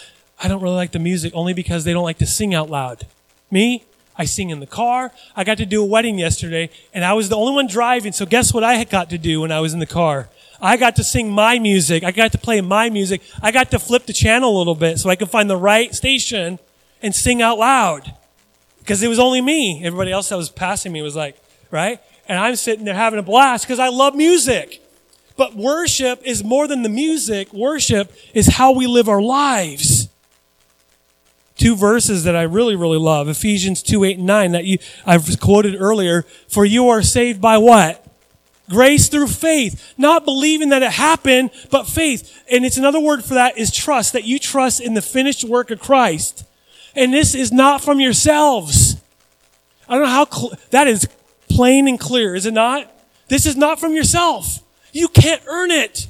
[0.43, 3.07] I don't really like the music only because they don't like to sing out loud.
[3.49, 3.85] Me,
[4.17, 5.13] I sing in the car.
[5.37, 8.11] I got to do a wedding yesterday, and I was the only one driving.
[8.11, 10.29] So guess what I had got to do when I was in the car?
[10.61, 12.03] I got to sing my music.
[12.03, 13.23] I got to play my music.
[13.41, 15.95] I got to flip the channel a little bit so I could find the right
[15.95, 16.59] station
[17.01, 18.17] and sing out loud.
[18.81, 19.81] Because it was only me.
[19.85, 22.01] Everybody else that was passing me was like, right?
[22.29, 24.83] And I'm sitting there having a blast because I love music.
[25.37, 27.53] But worship is more than the music.
[27.53, 30.09] Worship is how we live our lives.
[31.57, 33.29] Two verses that I really, really love.
[33.29, 36.23] Ephesians 2, 8, and 9 that you, I've quoted earlier.
[36.49, 38.05] For you are saved by what?
[38.69, 39.95] Grace through faith.
[39.99, 42.43] Not believing that it happened, but faith.
[42.51, 45.71] And it's another word for that is trust, that you trust in the finished work
[45.71, 46.45] of Christ.
[46.95, 48.97] And this is not from yourselves.
[49.89, 51.09] I don't know how, cl- that is
[51.55, 52.91] plain and clear, is it not?
[53.29, 54.61] This is not from yourself.
[54.93, 56.09] You can't earn it.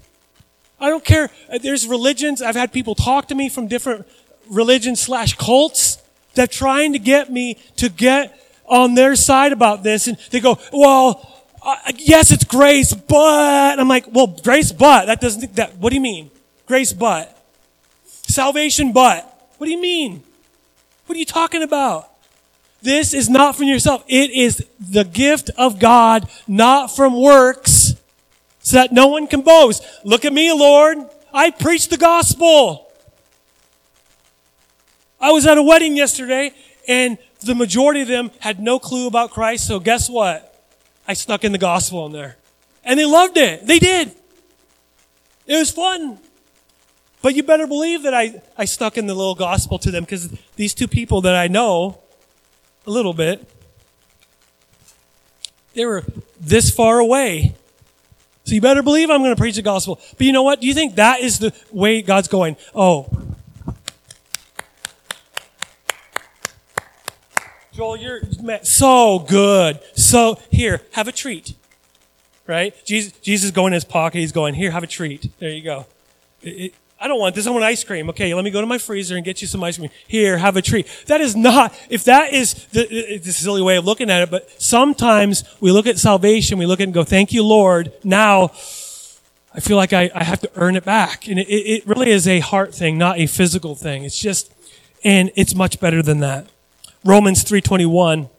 [0.80, 1.30] I don't care.
[1.62, 2.42] There's religions.
[2.42, 4.06] I've had people talk to me from different
[4.50, 6.02] religions slash cults
[6.34, 10.08] that trying to get me to get on their side about this.
[10.08, 15.20] And they go, well, uh, yes, it's grace, but I'm like, well, grace, but that
[15.20, 16.30] doesn't, that, what do you mean?
[16.66, 17.38] Grace, but
[18.04, 20.24] salvation, but what do you mean?
[21.06, 22.11] What are you talking about?
[22.82, 24.04] This is not from yourself.
[24.08, 27.94] It is the gift of God, not from works,
[28.60, 29.84] so that no one can boast.
[30.04, 30.98] Look at me, Lord.
[31.32, 32.90] I preached the gospel.
[35.20, 36.52] I was at a wedding yesterday
[36.88, 39.66] and the majority of them had no clue about Christ.
[39.66, 40.48] So guess what?
[41.06, 42.36] I snuck in the gospel in there.
[42.84, 43.66] And they loved it.
[43.66, 44.12] They did.
[45.46, 46.18] It was fun.
[47.22, 50.28] But you better believe that I, I stuck in the little gospel to them because
[50.56, 52.01] these two people that I know
[52.86, 53.48] a little bit,
[55.74, 56.04] they were
[56.40, 57.54] this far away.
[58.44, 60.00] So you better believe I'm going to preach the gospel.
[60.16, 60.60] But you know what?
[60.60, 62.56] Do you think that is the way God's going?
[62.74, 63.08] Oh,
[67.72, 68.20] Joel, you're
[68.62, 69.80] so good.
[69.94, 71.54] So here, have a treat.
[72.46, 72.74] Right?
[72.84, 74.18] Jesus, Jesus is going in his pocket.
[74.18, 75.30] He's going, here, have a treat.
[75.38, 75.86] There you go.
[76.42, 77.48] It, it, I don't want this.
[77.48, 78.08] I want ice cream.
[78.10, 79.90] Okay, let me go to my freezer and get you some ice cream.
[80.06, 80.86] Here, have a treat.
[81.08, 84.48] That is not, if that is the, the silly way of looking at it, but
[84.62, 87.92] sometimes we look at salvation, we look at it and go, thank you, Lord.
[88.04, 88.52] Now,
[89.52, 91.26] I feel like I, I have to earn it back.
[91.26, 94.04] And it, it really is a heart thing, not a physical thing.
[94.04, 94.52] It's just,
[95.02, 96.46] and it's much better than that.
[97.04, 98.30] Romans 3:21.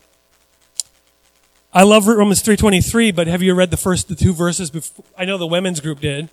[1.74, 5.04] I love Romans 3:23, but have you read the first the two verses before?
[5.18, 6.30] I know the women's group did.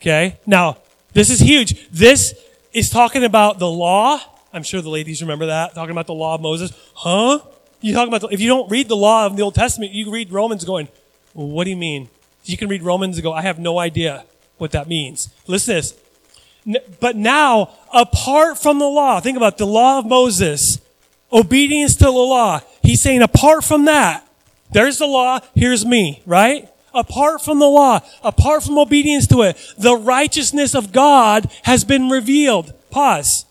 [0.00, 0.38] Okay?
[0.46, 0.78] Now,
[1.12, 1.88] this is huge.
[1.90, 2.34] This
[2.72, 4.20] is talking about the law.
[4.52, 6.72] I'm sure the ladies remember that, talking about the law of Moses.
[6.94, 7.40] Huh?
[7.80, 10.10] You talking about the, if you don't read the law of the Old Testament, you
[10.10, 10.88] read Romans going,
[11.34, 12.08] well, what do you mean?
[12.44, 14.24] You can read Romans and go, I have no idea
[14.56, 15.28] what that means.
[15.46, 16.88] Listen to this.
[17.00, 20.80] But now, apart from the law, think about the law of Moses,
[21.32, 22.60] obedience to the law.
[22.82, 24.26] He's saying, apart from that,
[24.70, 26.68] there's the law, here's me, right?
[26.94, 32.08] Apart from the law, apart from obedience to it, the righteousness of God has been
[32.08, 32.72] revealed.
[32.90, 33.44] Pause.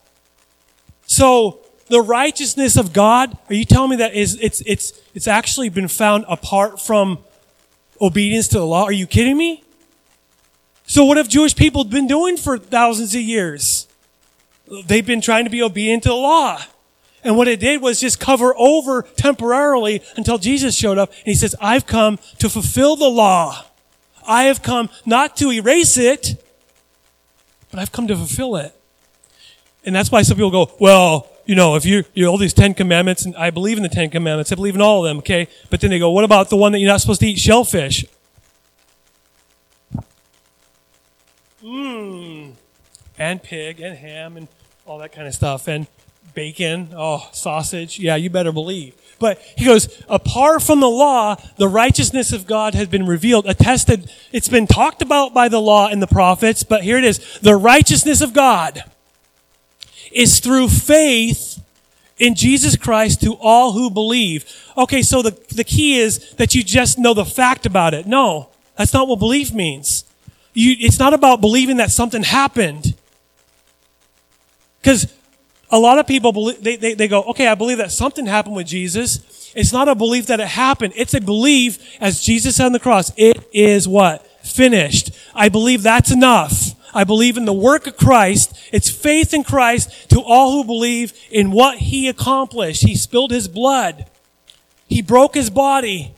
[1.05, 5.69] So, the righteousness of God, are you telling me that is, it's, it's, it's actually
[5.69, 7.19] been found apart from
[8.01, 8.83] obedience to the law?
[8.83, 9.63] Are you kidding me?
[10.85, 13.87] So what have Jewish people been doing for thousands of years?
[14.85, 16.61] They've been trying to be obedient to the law.
[17.23, 21.33] And what it did was just cover over temporarily until Jesus showed up and he
[21.33, 23.65] says, I've come to fulfill the law.
[24.25, 26.43] I have come not to erase it,
[27.71, 28.73] but I've come to fulfill it.
[29.85, 32.73] And that's why some people go, well, you know, if you, you all these Ten
[32.73, 35.47] Commandments, and I believe in the Ten Commandments, I believe in all of them, okay?
[35.69, 38.05] But then they go, what about the one that you're not supposed to eat shellfish?
[41.63, 42.53] Mmm.
[43.17, 44.49] And pig and ham and
[44.85, 45.87] all that kind of stuff and
[46.37, 46.89] bacon.
[46.95, 47.97] Oh, sausage.
[47.97, 48.93] Yeah, you better believe.
[49.17, 54.11] But he goes, apart from the law, the righteousness of God has been revealed, attested.
[54.31, 57.39] It's been talked about by the law and the prophets, but here it is.
[57.39, 58.83] The righteousness of God
[60.11, 61.59] is through faith
[62.19, 64.45] in Jesus Christ to all who believe.
[64.77, 68.05] Okay, so the, the key is that you just know the fact about it.
[68.05, 70.05] No, that's not what belief means.
[70.53, 72.93] You, it's not about believing that something happened.
[74.79, 75.11] Because
[75.69, 78.55] a lot of people believe, they, they, they go, okay, I believe that something happened
[78.55, 79.51] with Jesus.
[79.55, 80.93] It's not a belief that it happened.
[80.95, 84.25] It's a belief, as Jesus said on the cross, it is what?
[84.45, 85.11] Finished.
[85.35, 86.73] I believe that's enough.
[86.93, 88.57] I believe in the work of Christ.
[88.71, 92.83] It's faith in Christ to all who believe in what He accomplished.
[92.83, 94.09] He spilled His blood.
[94.87, 96.13] He broke His body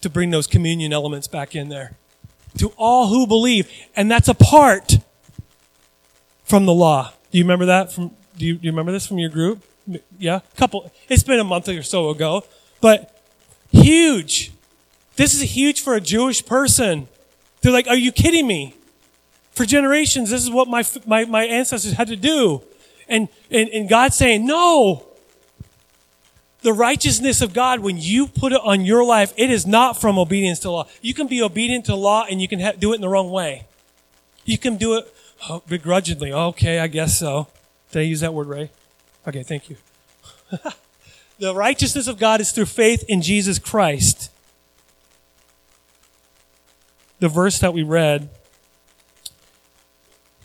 [0.00, 1.96] to bring those communion elements back in there
[2.58, 3.70] to all who believe.
[3.94, 4.98] And that's apart
[6.44, 7.12] from the law.
[7.30, 9.62] Do you remember that from, do you, do you remember this from your group?
[10.18, 10.90] Yeah, a couple.
[11.08, 12.44] It's been a month or so ago,
[12.80, 13.22] but
[13.70, 14.52] huge.
[15.16, 17.08] This is huge for a Jewish person.
[17.60, 18.74] They're like, "Are you kidding me?"
[19.52, 22.62] For generations, this is what my my, my ancestors had to do,
[23.08, 25.04] and, and and God's saying, "No."
[26.62, 30.18] The righteousness of God, when you put it on your life, it is not from
[30.18, 30.88] obedience to law.
[31.00, 33.30] You can be obedient to law and you can ha- do it in the wrong
[33.30, 33.66] way.
[34.44, 35.14] You can do it
[35.48, 36.32] oh, begrudgingly.
[36.32, 37.46] Okay, I guess so.
[37.90, 38.70] Did I use that word right?
[39.26, 39.76] Okay, thank you.
[41.38, 44.30] the righteousness of God is through faith in Jesus Christ.
[47.18, 48.28] The verse that we read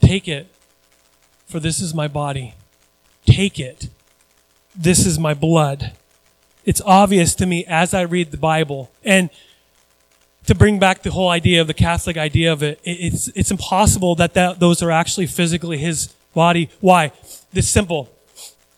[0.01, 0.47] take it,
[1.45, 2.55] for this is my body.
[3.25, 3.89] Take it.
[4.75, 5.93] This is my blood.
[6.65, 8.91] It's obvious to me as I read the Bible.
[9.03, 9.29] And
[10.47, 14.15] to bring back the whole idea of the Catholic idea of it, it's, it's impossible
[14.15, 16.69] that, that those are actually physically his body.
[16.79, 17.11] Why?
[17.53, 18.09] This simple.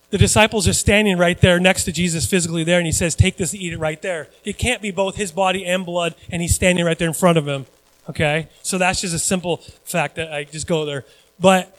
[0.10, 3.38] The disciples are standing right there next to Jesus physically there, and he says, Take
[3.38, 4.28] this, and eat it right there.
[4.44, 7.40] It can't be both his body and blood, and he's standing right there in front
[7.40, 7.66] of him.
[8.10, 8.48] Okay?
[8.62, 11.06] So that's just a simple fact that I just go there.
[11.40, 11.76] But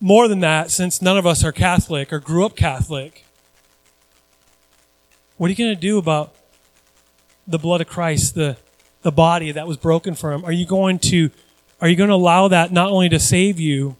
[0.00, 3.24] more than that, since none of us are Catholic or grew up Catholic,
[5.36, 6.34] what are you going to do about
[7.46, 8.56] the blood of Christ, the,
[9.02, 10.44] the body that was broken for him?
[10.44, 11.30] Are you going to,
[11.80, 13.96] are you going to allow that not only to save you,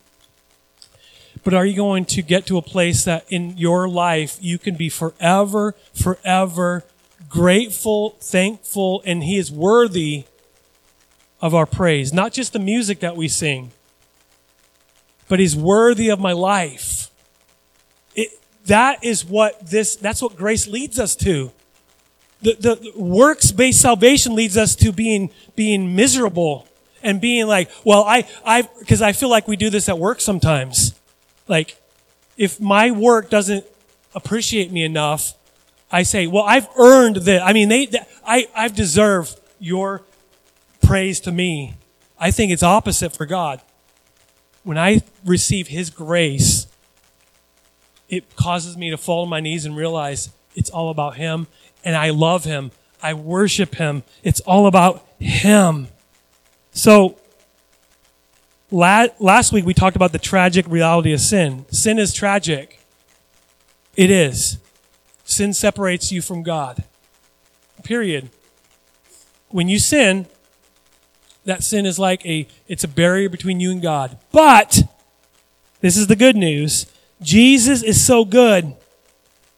[1.43, 4.77] but are you going to get to a place that in your life you can
[4.77, 6.85] be forever, forever
[7.29, 10.25] grateful, thankful, and He is worthy
[11.41, 12.13] of our praise?
[12.13, 13.73] Not just the music that we sing,
[15.29, 17.11] but He's worthy of my life.
[18.15, 18.31] It,
[18.67, 21.53] that is what this, that's what grace leads us to.
[22.43, 26.67] The, the works-based salvation leads us to being, being miserable
[27.03, 30.21] and being like, well, I, I, because I feel like we do this at work
[30.21, 30.95] sometimes.
[31.51, 31.77] Like,
[32.39, 33.67] if my work doesn't
[34.15, 35.35] appreciate me enough,
[35.93, 37.43] I say, well, I've earned this.
[37.45, 40.03] I mean, they, they, I, I've deserved your
[40.83, 41.75] praise to me.
[42.19, 43.61] I think it's opposite for God.
[44.63, 46.67] When I receive His grace,
[48.09, 51.47] it causes me to fall on my knees and realize it's all about Him
[51.85, 52.71] and I love him.
[53.03, 54.03] I worship him.
[54.23, 55.89] It's all about him.
[56.73, 57.19] So,
[58.71, 61.65] last week we talked about the tragic reality of sin.
[61.71, 62.81] Sin is tragic.
[63.97, 64.59] It is.
[65.25, 66.85] Sin separates you from God.
[67.85, 68.31] Period.
[69.49, 70.27] When you sin,
[71.45, 74.19] that sin is like a, it's a barrier between you and God.
[74.33, 74.83] But,
[75.81, 76.87] this is the good news.
[77.23, 78.75] Jesus is so good.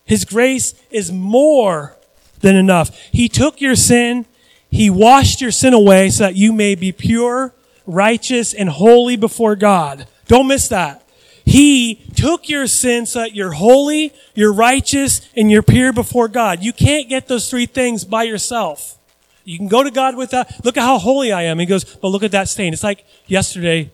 [0.04, 1.96] His grace is more
[2.40, 2.96] than enough.
[3.10, 4.26] He took your sin,
[4.70, 7.54] He washed your sin away so that you may be pure,
[7.86, 10.06] righteous, and holy before God.
[10.28, 11.06] Don't miss that.
[11.44, 16.62] He took your sin so that you're holy, you're righteous, and you're pure before God.
[16.62, 18.98] You can't get those three things by yourself.
[19.44, 20.64] You can go to God with that.
[20.64, 21.58] Look at how holy I am.
[21.58, 22.72] He goes, but look at that stain.
[22.72, 23.90] It's like yesterday,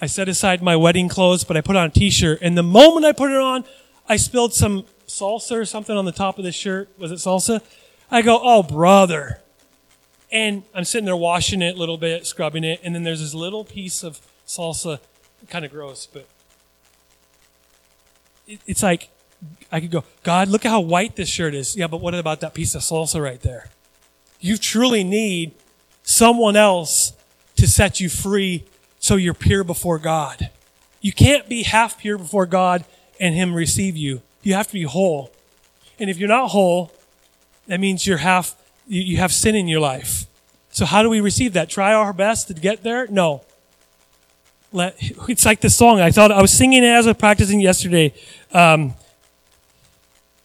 [0.00, 2.38] I set aside my wedding clothes, but I put on a t-shirt.
[2.40, 3.64] And the moment I put it on,
[4.08, 6.88] I spilled some salsa or something on the top of the shirt.
[6.98, 7.60] Was it salsa?
[8.10, 9.40] I go, oh, brother.
[10.34, 13.34] And I'm sitting there washing it a little bit, scrubbing it, and then there's this
[13.34, 14.98] little piece of salsa,
[15.48, 16.26] kind of gross, but
[18.48, 19.10] it, it's like,
[19.70, 21.76] I could go, God, look at how white this shirt is.
[21.76, 23.68] Yeah, but what about that piece of salsa right there?
[24.40, 25.52] You truly need
[26.02, 27.12] someone else
[27.56, 28.64] to set you free
[28.98, 30.50] so you're pure before God.
[31.00, 32.84] You can't be half pure before God
[33.20, 34.22] and Him receive you.
[34.42, 35.30] You have to be whole.
[36.00, 36.92] And if you're not whole,
[37.68, 38.56] that means you're half,
[38.86, 40.26] you have sin in your life.
[40.70, 41.68] So how do we receive that?
[41.68, 43.06] Try our best to get there?
[43.06, 43.42] No.
[44.72, 44.96] Let,
[45.28, 46.00] it's like the song.
[46.00, 48.12] I thought I was singing it as I was practicing yesterday.
[48.52, 48.94] Um,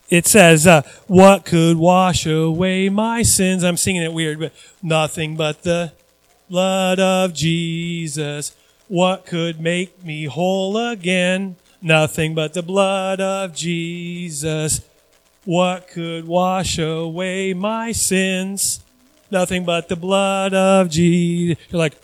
[0.10, 5.36] it says, uh, "What could wash away my sins?" I'm singing it weird, but nothing
[5.36, 5.94] but the
[6.50, 8.56] blood of Jesus.
[8.88, 11.56] What could make me whole again?
[11.82, 14.82] Nothing but the blood of Jesus.
[15.50, 18.82] What could wash away my sins?
[19.32, 21.58] Nothing but the blood of Jesus.
[21.72, 21.98] You're like,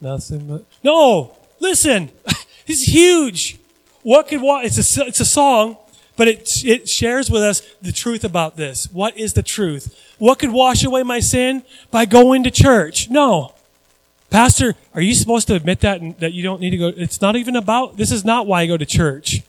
[0.00, 0.64] nothing but.
[0.84, 1.36] No!
[1.58, 2.12] Listen!
[2.68, 3.58] It's huge!
[4.04, 4.66] What could wash.
[4.66, 5.76] It's a, it's a song,
[6.16, 8.88] but it, it shares with us the truth about this.
[8.92, 10.14] What is the truth?
[10.18, 11.64] What could wash away my sin?
[11.90, 13.10] By going to church.
[13.10, 13.54] No.
[14.30, 16.92] Pastor, are you supposed to admit that that you don't need to go?
[16.96, 17.96] It's not even about.
[17.96, 19.42] This is not why I go to church.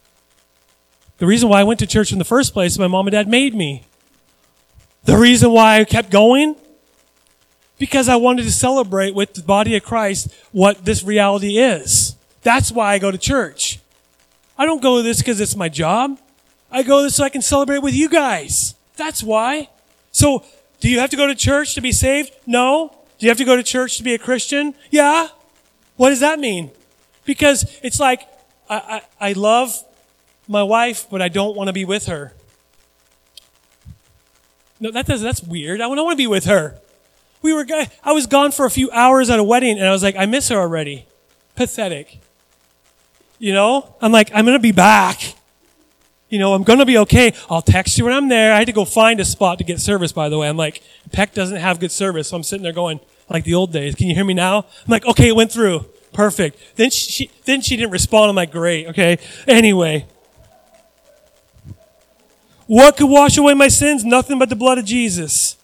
[1.18, 3.28] The reason why I went to church in the first place, my mom and dad
[3.28, 3.84] made me.
[5.06, 6.56] The reason why I kept going,
[7.78, 12.16] because I wanted to celebrate with the body of Christ what this reality is.
[12.42, 13.80] That's why I go to church.
[14.58, 16.20] I don't go to this because it's my job.
[16.72, 18.76] I go this so I can celebrate with you guys.
[18.96, 19.70] That's why.
[20.12, 20.44] So,
[20.80, 22.32] do you have to go to church to be saved?
[22.46, 22.96] No.
[23.18, 24.76] Do you have to go to church to be a Christian?
[24.92, 25.30] Yeah.
[25.96, 26.72] What does that mean?
[27.26, 28.28] Because it's like,
[28.70, 29.84] I, I, I love
[30.48, 32.34] my wife, but I don't want to be with her.
[34.80, 35.80] No, that does, that's weird.
[35.80, 36.80] I don't want to be with her.
[37.42, 37.66] We were,
[38.04, 40.26] I was gone for a few hours at a wedding and I was like, I
[40.26, 41.06] miss her already.
[41.56, 42.20] Pathetic.
[43.40, 43.96] You know?
[44.02, 45.36] I'm like, I'm going to be back.
[46.30, 47.34] You know, I'm going to be okay.
[47.50, 48.54] I'll text you when I'm there.
[48.54, 50.50] I had to go find a spot to get service, by the way.
[50.50, 50.82] I'm like,
[51.12, 52.30] Peck doesn't have good service.
[52.30, 53.96] So I'm sitting there going, like the old days.
[53.96, 54.60] Can you hear me now?
[54.60, 55.86] I'm like, okay, it went through.
[56.12, 56.58] Perfect.
[56.76, 58.30] Then she, then she didn't respond.
[58.30, 58.88] I'm like, great.
[58.88, 59.20] Okay.
[59.48, 60.08] Anyway.
[62.74, 64.04] What could wash away my sins?
[64.04, 65.58] Nothing but the blood of Jesus.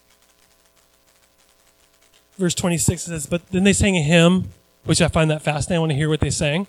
[2.38, 4.50] Verse 26 says, But then they sang a hymn,
[4.84, 5.78] which I find that fascinating.
[5.78, 6.68] I want to hear what they sang.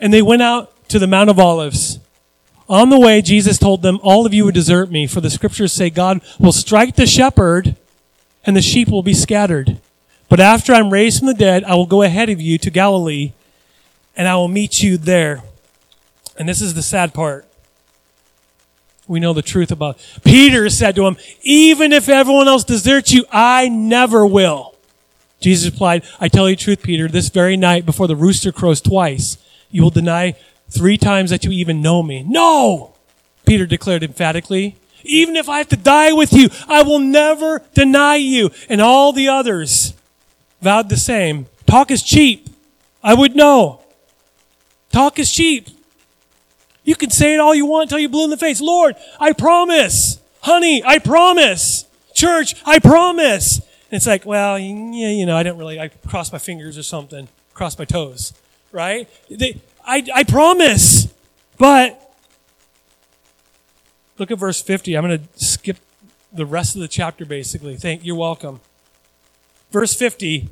[0.00, 2.00] And they went out to the Mount of Olives.
[2.68, 5.72] On the way, Jesus told them, All of you would desert me, for the scriptures
[5.72, 7.76] say God will strike the shepherd
[8.44, 9.78] and the sheep will be scattered.
[10.28, 13.34] But after I'm raised from the dead, I will go ahead of you to Galilee
[14.16, 15.44] and I will meet you there.
[16.36, 17.46] And this is the sad part
[19.10, 19.98] we know the truth about.
[20.24, 24.76] Peter said to him, even if everyone else deserts you, I never will.
[25.40, 28.80] Jesus replied, I tell you the truth, Peter, this very night before the rooster crows
[28.80, 29.36] twice,
[29.68, 30.36] you will deny
[30.68, 32.22] three times that you even know me.
[32.22, 32.94] No!
[33.44, 38.14] Peter declared emphatically, even if I have to die with you, I will never deny
[38.14, 38.50] you.
[38.68, 39.92] And all the others
[40.62, 41.46] vowed the same.
[41.66, 42.48] Talk is cheap.
[43.02, 43.82] I would know.
[44.92, 45.68] Talk is cheap.
[46.84, 48.60] You can say it all you want until you blue in the face.
[48.60, 50.20] Lord, I promise.
[50.40, 51.84] Honey, I promise.
[52.14, 53.58] Church, I promise.
[53.58, 56.82] And it's like, well, yeah, you know, I didn't really, I crossed my fingers or
[56.82, 58.32] something, crossed my toes,
[58.72, 59.08] right?
[59.28, 61.12] They, I, I promise.
[61.58, 62.14] But
[64.18, 64.96] look at verse 50.
[64.96, 65.76] I'm going to skip
[66.32, 67.76] the rest of the chapter basically.
[67.76, 68.60] Thank you're welcome.
[69.70, 70.48] Verse 50.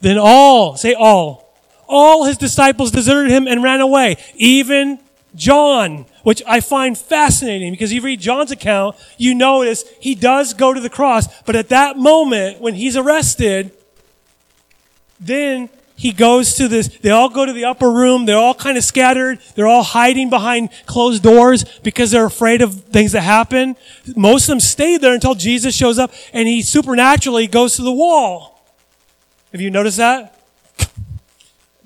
[0.00, 1.43] Then all, say all,
[1.88, 4.16] all his disciples deserted him and ran away.
[4.36, 4.98] Even
[5.34, 10.72] John, which I find fascinating because you read John's account, you notice he does go
[10.72, 13.72] to the cross, but at that moment when he's arrested,
[15.18, 18.76] then he goes to this, they all go to the upper room, they're all kind
[18.76, 23.76] of scattered, they're all hiding behind closed doors because they're afraid of things that happen.
[24.16, 27.92] Most of them stay there until Jesus shows up and he supernaturally goes to the
[27.92, 28.60] wall.
[29.52, 30.32] Have you noticed that?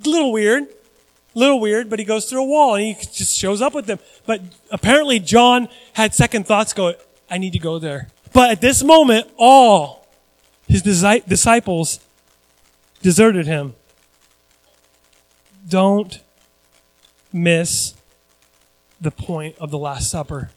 [0.04, 0.64] A little weird.
[0.64, 3.86] A little weird, but he goes through a wall and he just shows up with
[3.86, 3.98] them.
[4.26, 4.40] But
[4.70, 6.94] apparently John had second thoughts go,
[7.30, 8.08] I need to go there.
[8.32, 10.06] But at this moment, all
[10.66, 12.00] his disciples
[13.02, 13.74] deserted him.
[15.68, 16.20] Don't
[17.32, 17.94] miss
[19.00, 20.50] the point of the Last Supper.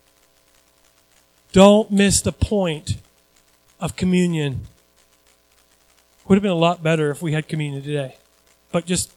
[1.51, 2.95] Don't miss the point
[3.79, 4.67] of communion.
[6.27, 8.15] Would have been a lot better if we had communion today.
[8.71, 9.11] But just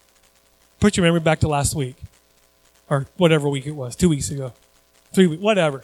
[0.84, 1.96] Put your memory back to last week,
[2.90, 4.52] or whatever week it was, two weeks ago,
[5.14, 5.82] three weeks, whatever.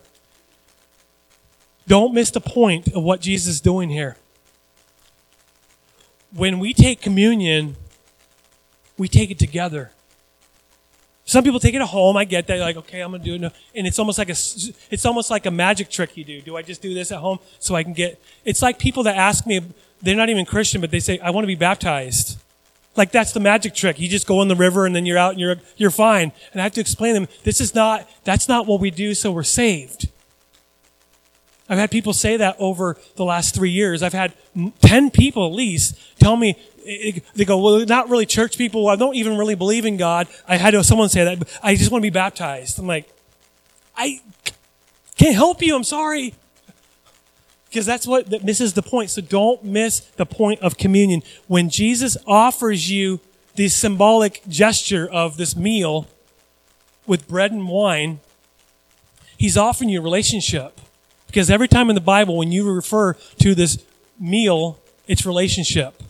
[1.89, 4.19] Don't miss the point of what Jesus is doing here.
[6.35, 7.77] When we take communion,
[8.99, 9.91] we take it together.
[11.25, 12.19] Some people take it at home.
[12.19, 12.59] I get that.
[12.59, 14.37] Like, okay, I'm gonna do it, and it's almost like a,
[14.91, 16.43] it's almost like a magic trick you do.
[16.43, 18.23] Do I just do this at home so I can get?
[18.45, 19.63] It's like people that ask me,
[20.03, 22.39] they're not even Christian, but they say, I want to be baptized.
[22.97, 24.01] Like that's the magic trick.
[24.01, 26.33] You just go in the river and then you're out and you're, you're fine.
[26.53, 29.15] And I have to explain to them, this is not, that's not what we do
[29.15, 30.09] so we're saved.
[31.69, 34.03] I've had people say that over the last three years.
[34.03, 34.33] I've had
[34.83, 38.89] 10 people at least tell me, they go, well, not really church people.
[38.89, 40.27] I don't even really believe in God.
[40.49, 41.61] I had someone say that.
[41.63, 42.81] I just want to be baptized.
[42.81, 43.09] I'm like,
[43.97, 44.21] I
[45.17, 45.77] can't help you.
[45.77, 46.35] I'm sorry
[47.71, 49.11] because that's what that misses the point.
[49.11, 51.23] So don't miss the point of communion.
[51.47, 53.21] When Jesus offers you
[53.55, 56.09] the symbolic gesture of this meal
[57.07, 58.19] with bread and wine,
[59.37, 60.81] he's offering you a relationship.
[61.29, 63.79] Because every time in the Bible, when you refer to this
[64.19, 66.03] meal, it's relationship.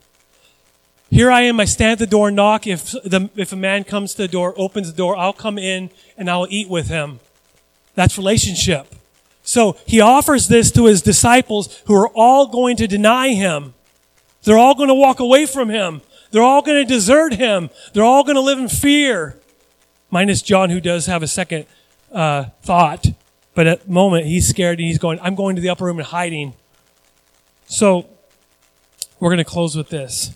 [1.11, 2.67] Here I am, I stand at the door, knock.
[2.67, 5.91] If, the, if a man comes to the door, opens the door, I'll come in
[6.17, 7.21] and I'll eat with him.
[7.95, 8.95] That's relationship.
[9.51, 13.75] So he offers this to his disciples who are all going to deny him.
[14.45, 16.03] They're all going to walk away from him.
[16.31, 17.69] They're all going to desert him.
[17.93, 19.37] They're all going to live in fear.
[20.09, 21.67] Minus John, who does have a second
[22.13, 23.07] uh, thought.
[23.57, 25.99] But at the moment, he's scared and he's going, I'm going to the upper room
[25.99, 26.55] and hiding.
[27.67, 28.09] So
[29.19, 30.33] we're going to close with this.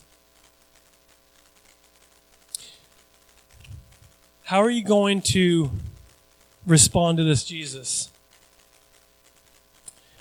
[4.43, 5.71] how are you going to
[6.67, 8.11] respond to this Jesus?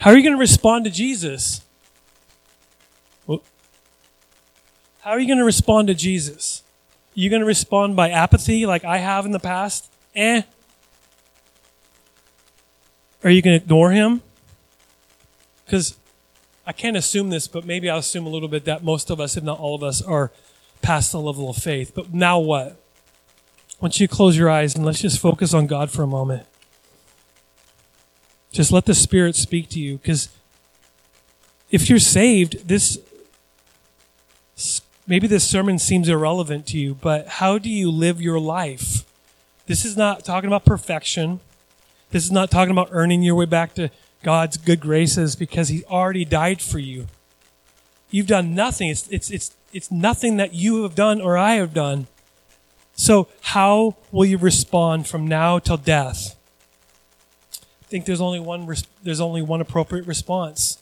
[0.03, 1.61] How are you going to respond to Jesus?
[3.25, 6.61] How are you going to respond to Jesus?
[7.15, 9.89] Are you going to respond by apathy like I have in the past?
[10.13, 10.41] Eh.
[13.23, 14.21] Are you going to ignore him?
[15.65, 15.95] Because
[16.67, 19.37] I can't assume this, but maybe I'll assume a little bit that most of us,
[19.37, 20.33] if not all of us, are
[20.81, 21.93] past the level of faith.
[21.95, 22.77] But now what?
[23.79, 26.45] Want you close your eyes and let's just focus on God for a moment.
[28.53, 30.29] Just let the Spirit speak to you because
[31.71, 32.99] if you're saved, this
[35.07, 39.03] maybe this sermon seems irrelevant to you, but how do you live your life?
[39.65, 41.39] This is not talking about perfection.
[42.11, 43.89] This is not talking about earning your way back to
[44.21, 47.07] God's good graces because He already died for you.
[48.11, 48.89] You've done nothing.
[48.89, 52.05] It's, it's, it's, it's nothing that you have done or I have done.
[52.95, 56.35] So, how will you respond from now till death?
[57.93, 58.67] Think there's only one,
[59.03, 60.81] there's only one appropriate response,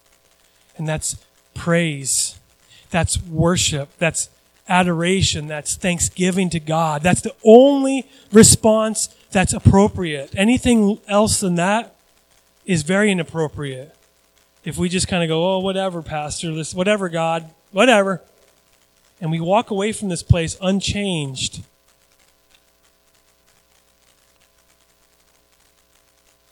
[0.78, 1.18] and that's
[1.54, 2.40] praise.
[2.90, 3.90] That's worship.
[3.98, 4.30] That's
[4.70, 5.48] adoration.
[5.48, 7.04] That's thanksgiving to God.
[7.04, 10.34] That's the only response that's appropriate.
[10.38, 11.94] Anything else than that
[12.66, 13.94] is very inappropriate.
[14.64, 18.22] If we just kind of go, oh, whatever, Pastor, this, whatever, God, whatever,
[19.20, 21.62] and we walk away from this place unchanged,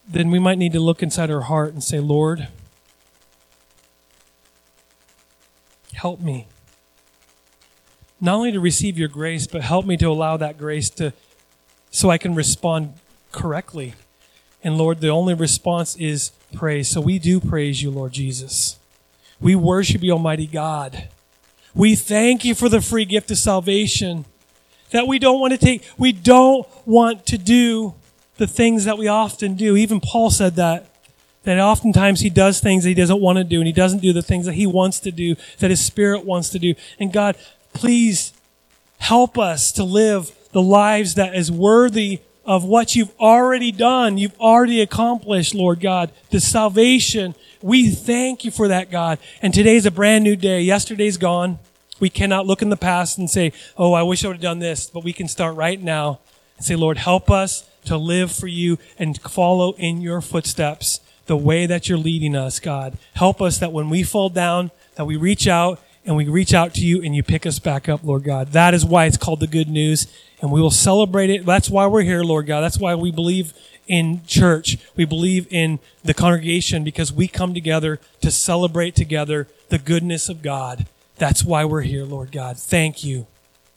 [0.10, 2.48] then we might need to look inside our heart and say, Lord,
[5.94, 6.48] help me.
[8.20, 11.14] Not only to receive your grace, but help me to allow that grace to
[11.92, 12.96] so I can respond
[13.32, 13.94] correctly.
[14.64, 16.90] And Lord, the only response is praise.
[16.90, 18.78] So we do praise you, Lord Jesus.
[19.40, 21.08] We worship you, Almighty God.
[21.74, 24.26] We thank you for the free gift of salvation
[24.90, 25.88] that we don't want to take.
[25.98, 27.94] We don't want to do
[28.40, 29.76] the things that we often do.
[29.76, 30.88] Even Paul said that.
[31.44, 34.12] That oftentimes he does things that he doesn't want to do, and he doesn't do
[34.12, 36.74] the things that he wants to do, that his spirit wants to do.
[37.00, 37.38] And God,
[37.74, 38.34] please
[38.98, 44.38] help us to live the lives that is worthy of what you've already done, you've
[44.40, 46.12] already accomplished, Lord God.
[46.30, 49.20] The salvation, we thank you for that, God.
[49.42, 50.62] And today's a brand new day.
[50.62, 51.60] Yesterday's gone.
[52.00, 54.60] We cannot look in the past and say, oh, I wish I would have done
[54.60, 56.20] this, but we can start right now
[56.58, 61.36] and say, Lord, help us to live for you and follow in your footsteps the
[61.36, 62.98] way that you're leading us, God.
[63.16, 66.74] Help us that when we fall down, that we reach out and we reach out
[66.76, 68.50] to you and you pick us back up, Lord God.
[68.54, 70.08] That is why it's called the good news
[70.40, 71.46] and we will celebrate it.
[71.46, 72.62] That's why we're here, Lord God.
[72.62, 73.54] That's why we believe
[73.88, 74.78] in church.
[74.96, 80.42] We believe in the congregation because we come together to celebrate together the goodness of
[80.42, 80.86] God.
[81.18, 82.58] That's why we're here, Lord God.
[82.58, 83.28] Thank you.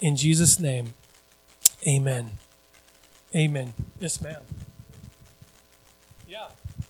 [0.00, 0.94] In Jesus' name,
[1.86, 2.41] amen.
[3.34, 3.72] Amen.
[3.98, 4.42] Yes, ma'am.
[6.28, 6.48] Yeah,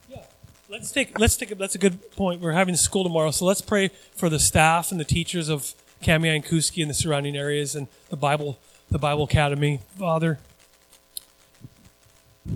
[0.08, 0.24] yeah.
[0.68, 2.40] Let's take, let's take, a, that's a good point.
[2.40, 6.34] We're having school tomorrow, so let's pray for the staff and the teachers of Kamiah
[6.34, 8.58] and Kooskia and the surrounding areas and the Bible
[8.90, 9.80] the Bible Academy.
[9.98, 10.38] Father,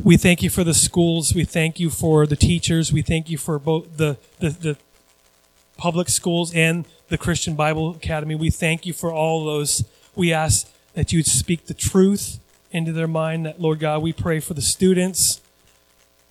[0.03, 1.35] we thank you for the schools.
[1.35, 2.93] We thank you for the teachers.
[2.93, 4.77] We thank you for both the, the, the
[5.79, 8.35] public schools and the Christian Bible Academy.
[8.35, 9.85] We thank you for all those.
[10.15, 12.39] We ask that you'd speak the truth
[12.77, 13.47] into their mind.
[13.47, 15.41] That, Lord God, we pray for the students.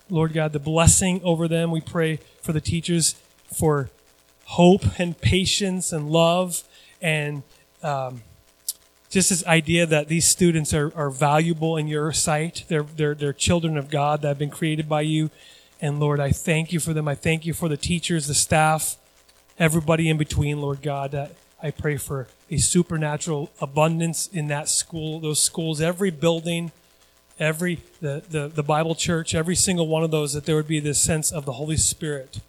[0.10, 1.72] Lord God, the blessing over them.
[1.72, 3.16] We pray for the teachers
[3.52, 3.90] for
[4.46, 6.64] hope and patience and love
[7.02, 7.42] and
[7.82, 8.22] um,
[9.10, 12.66] just this idea that these students are, are valuable in your sight.
[12.68, 15.32] They're, they're, they're children of God that have been created by you.
[15.82, 17.08] And Lord, I thank you for them.
[17.08, 18.98] I thank you for the teachers, the staff,
[19.58, 21.32] everybody in between, Lord God,
[21.62, 26.72] I pray for a supernatural abundance in that school, those schools, every building,
[27.40, 30.80] every the, the, the Bible church, every single one of those, that there would be
[30.80, 32.40] this sense of the Holy Spirit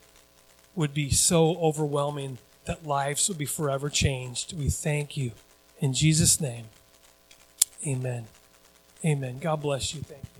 [0.74, 4.56] would be so overwhelming that lives would be forever changed.
[4.56, 5.32] We thank you.
[5.80, 6.66] In Jesus' name,
[7.86, 8.26] amen.
[9.04, 9.38] Amen.
[9.38, 10.00] God bless you.
[10.02, 10.35] Thank you.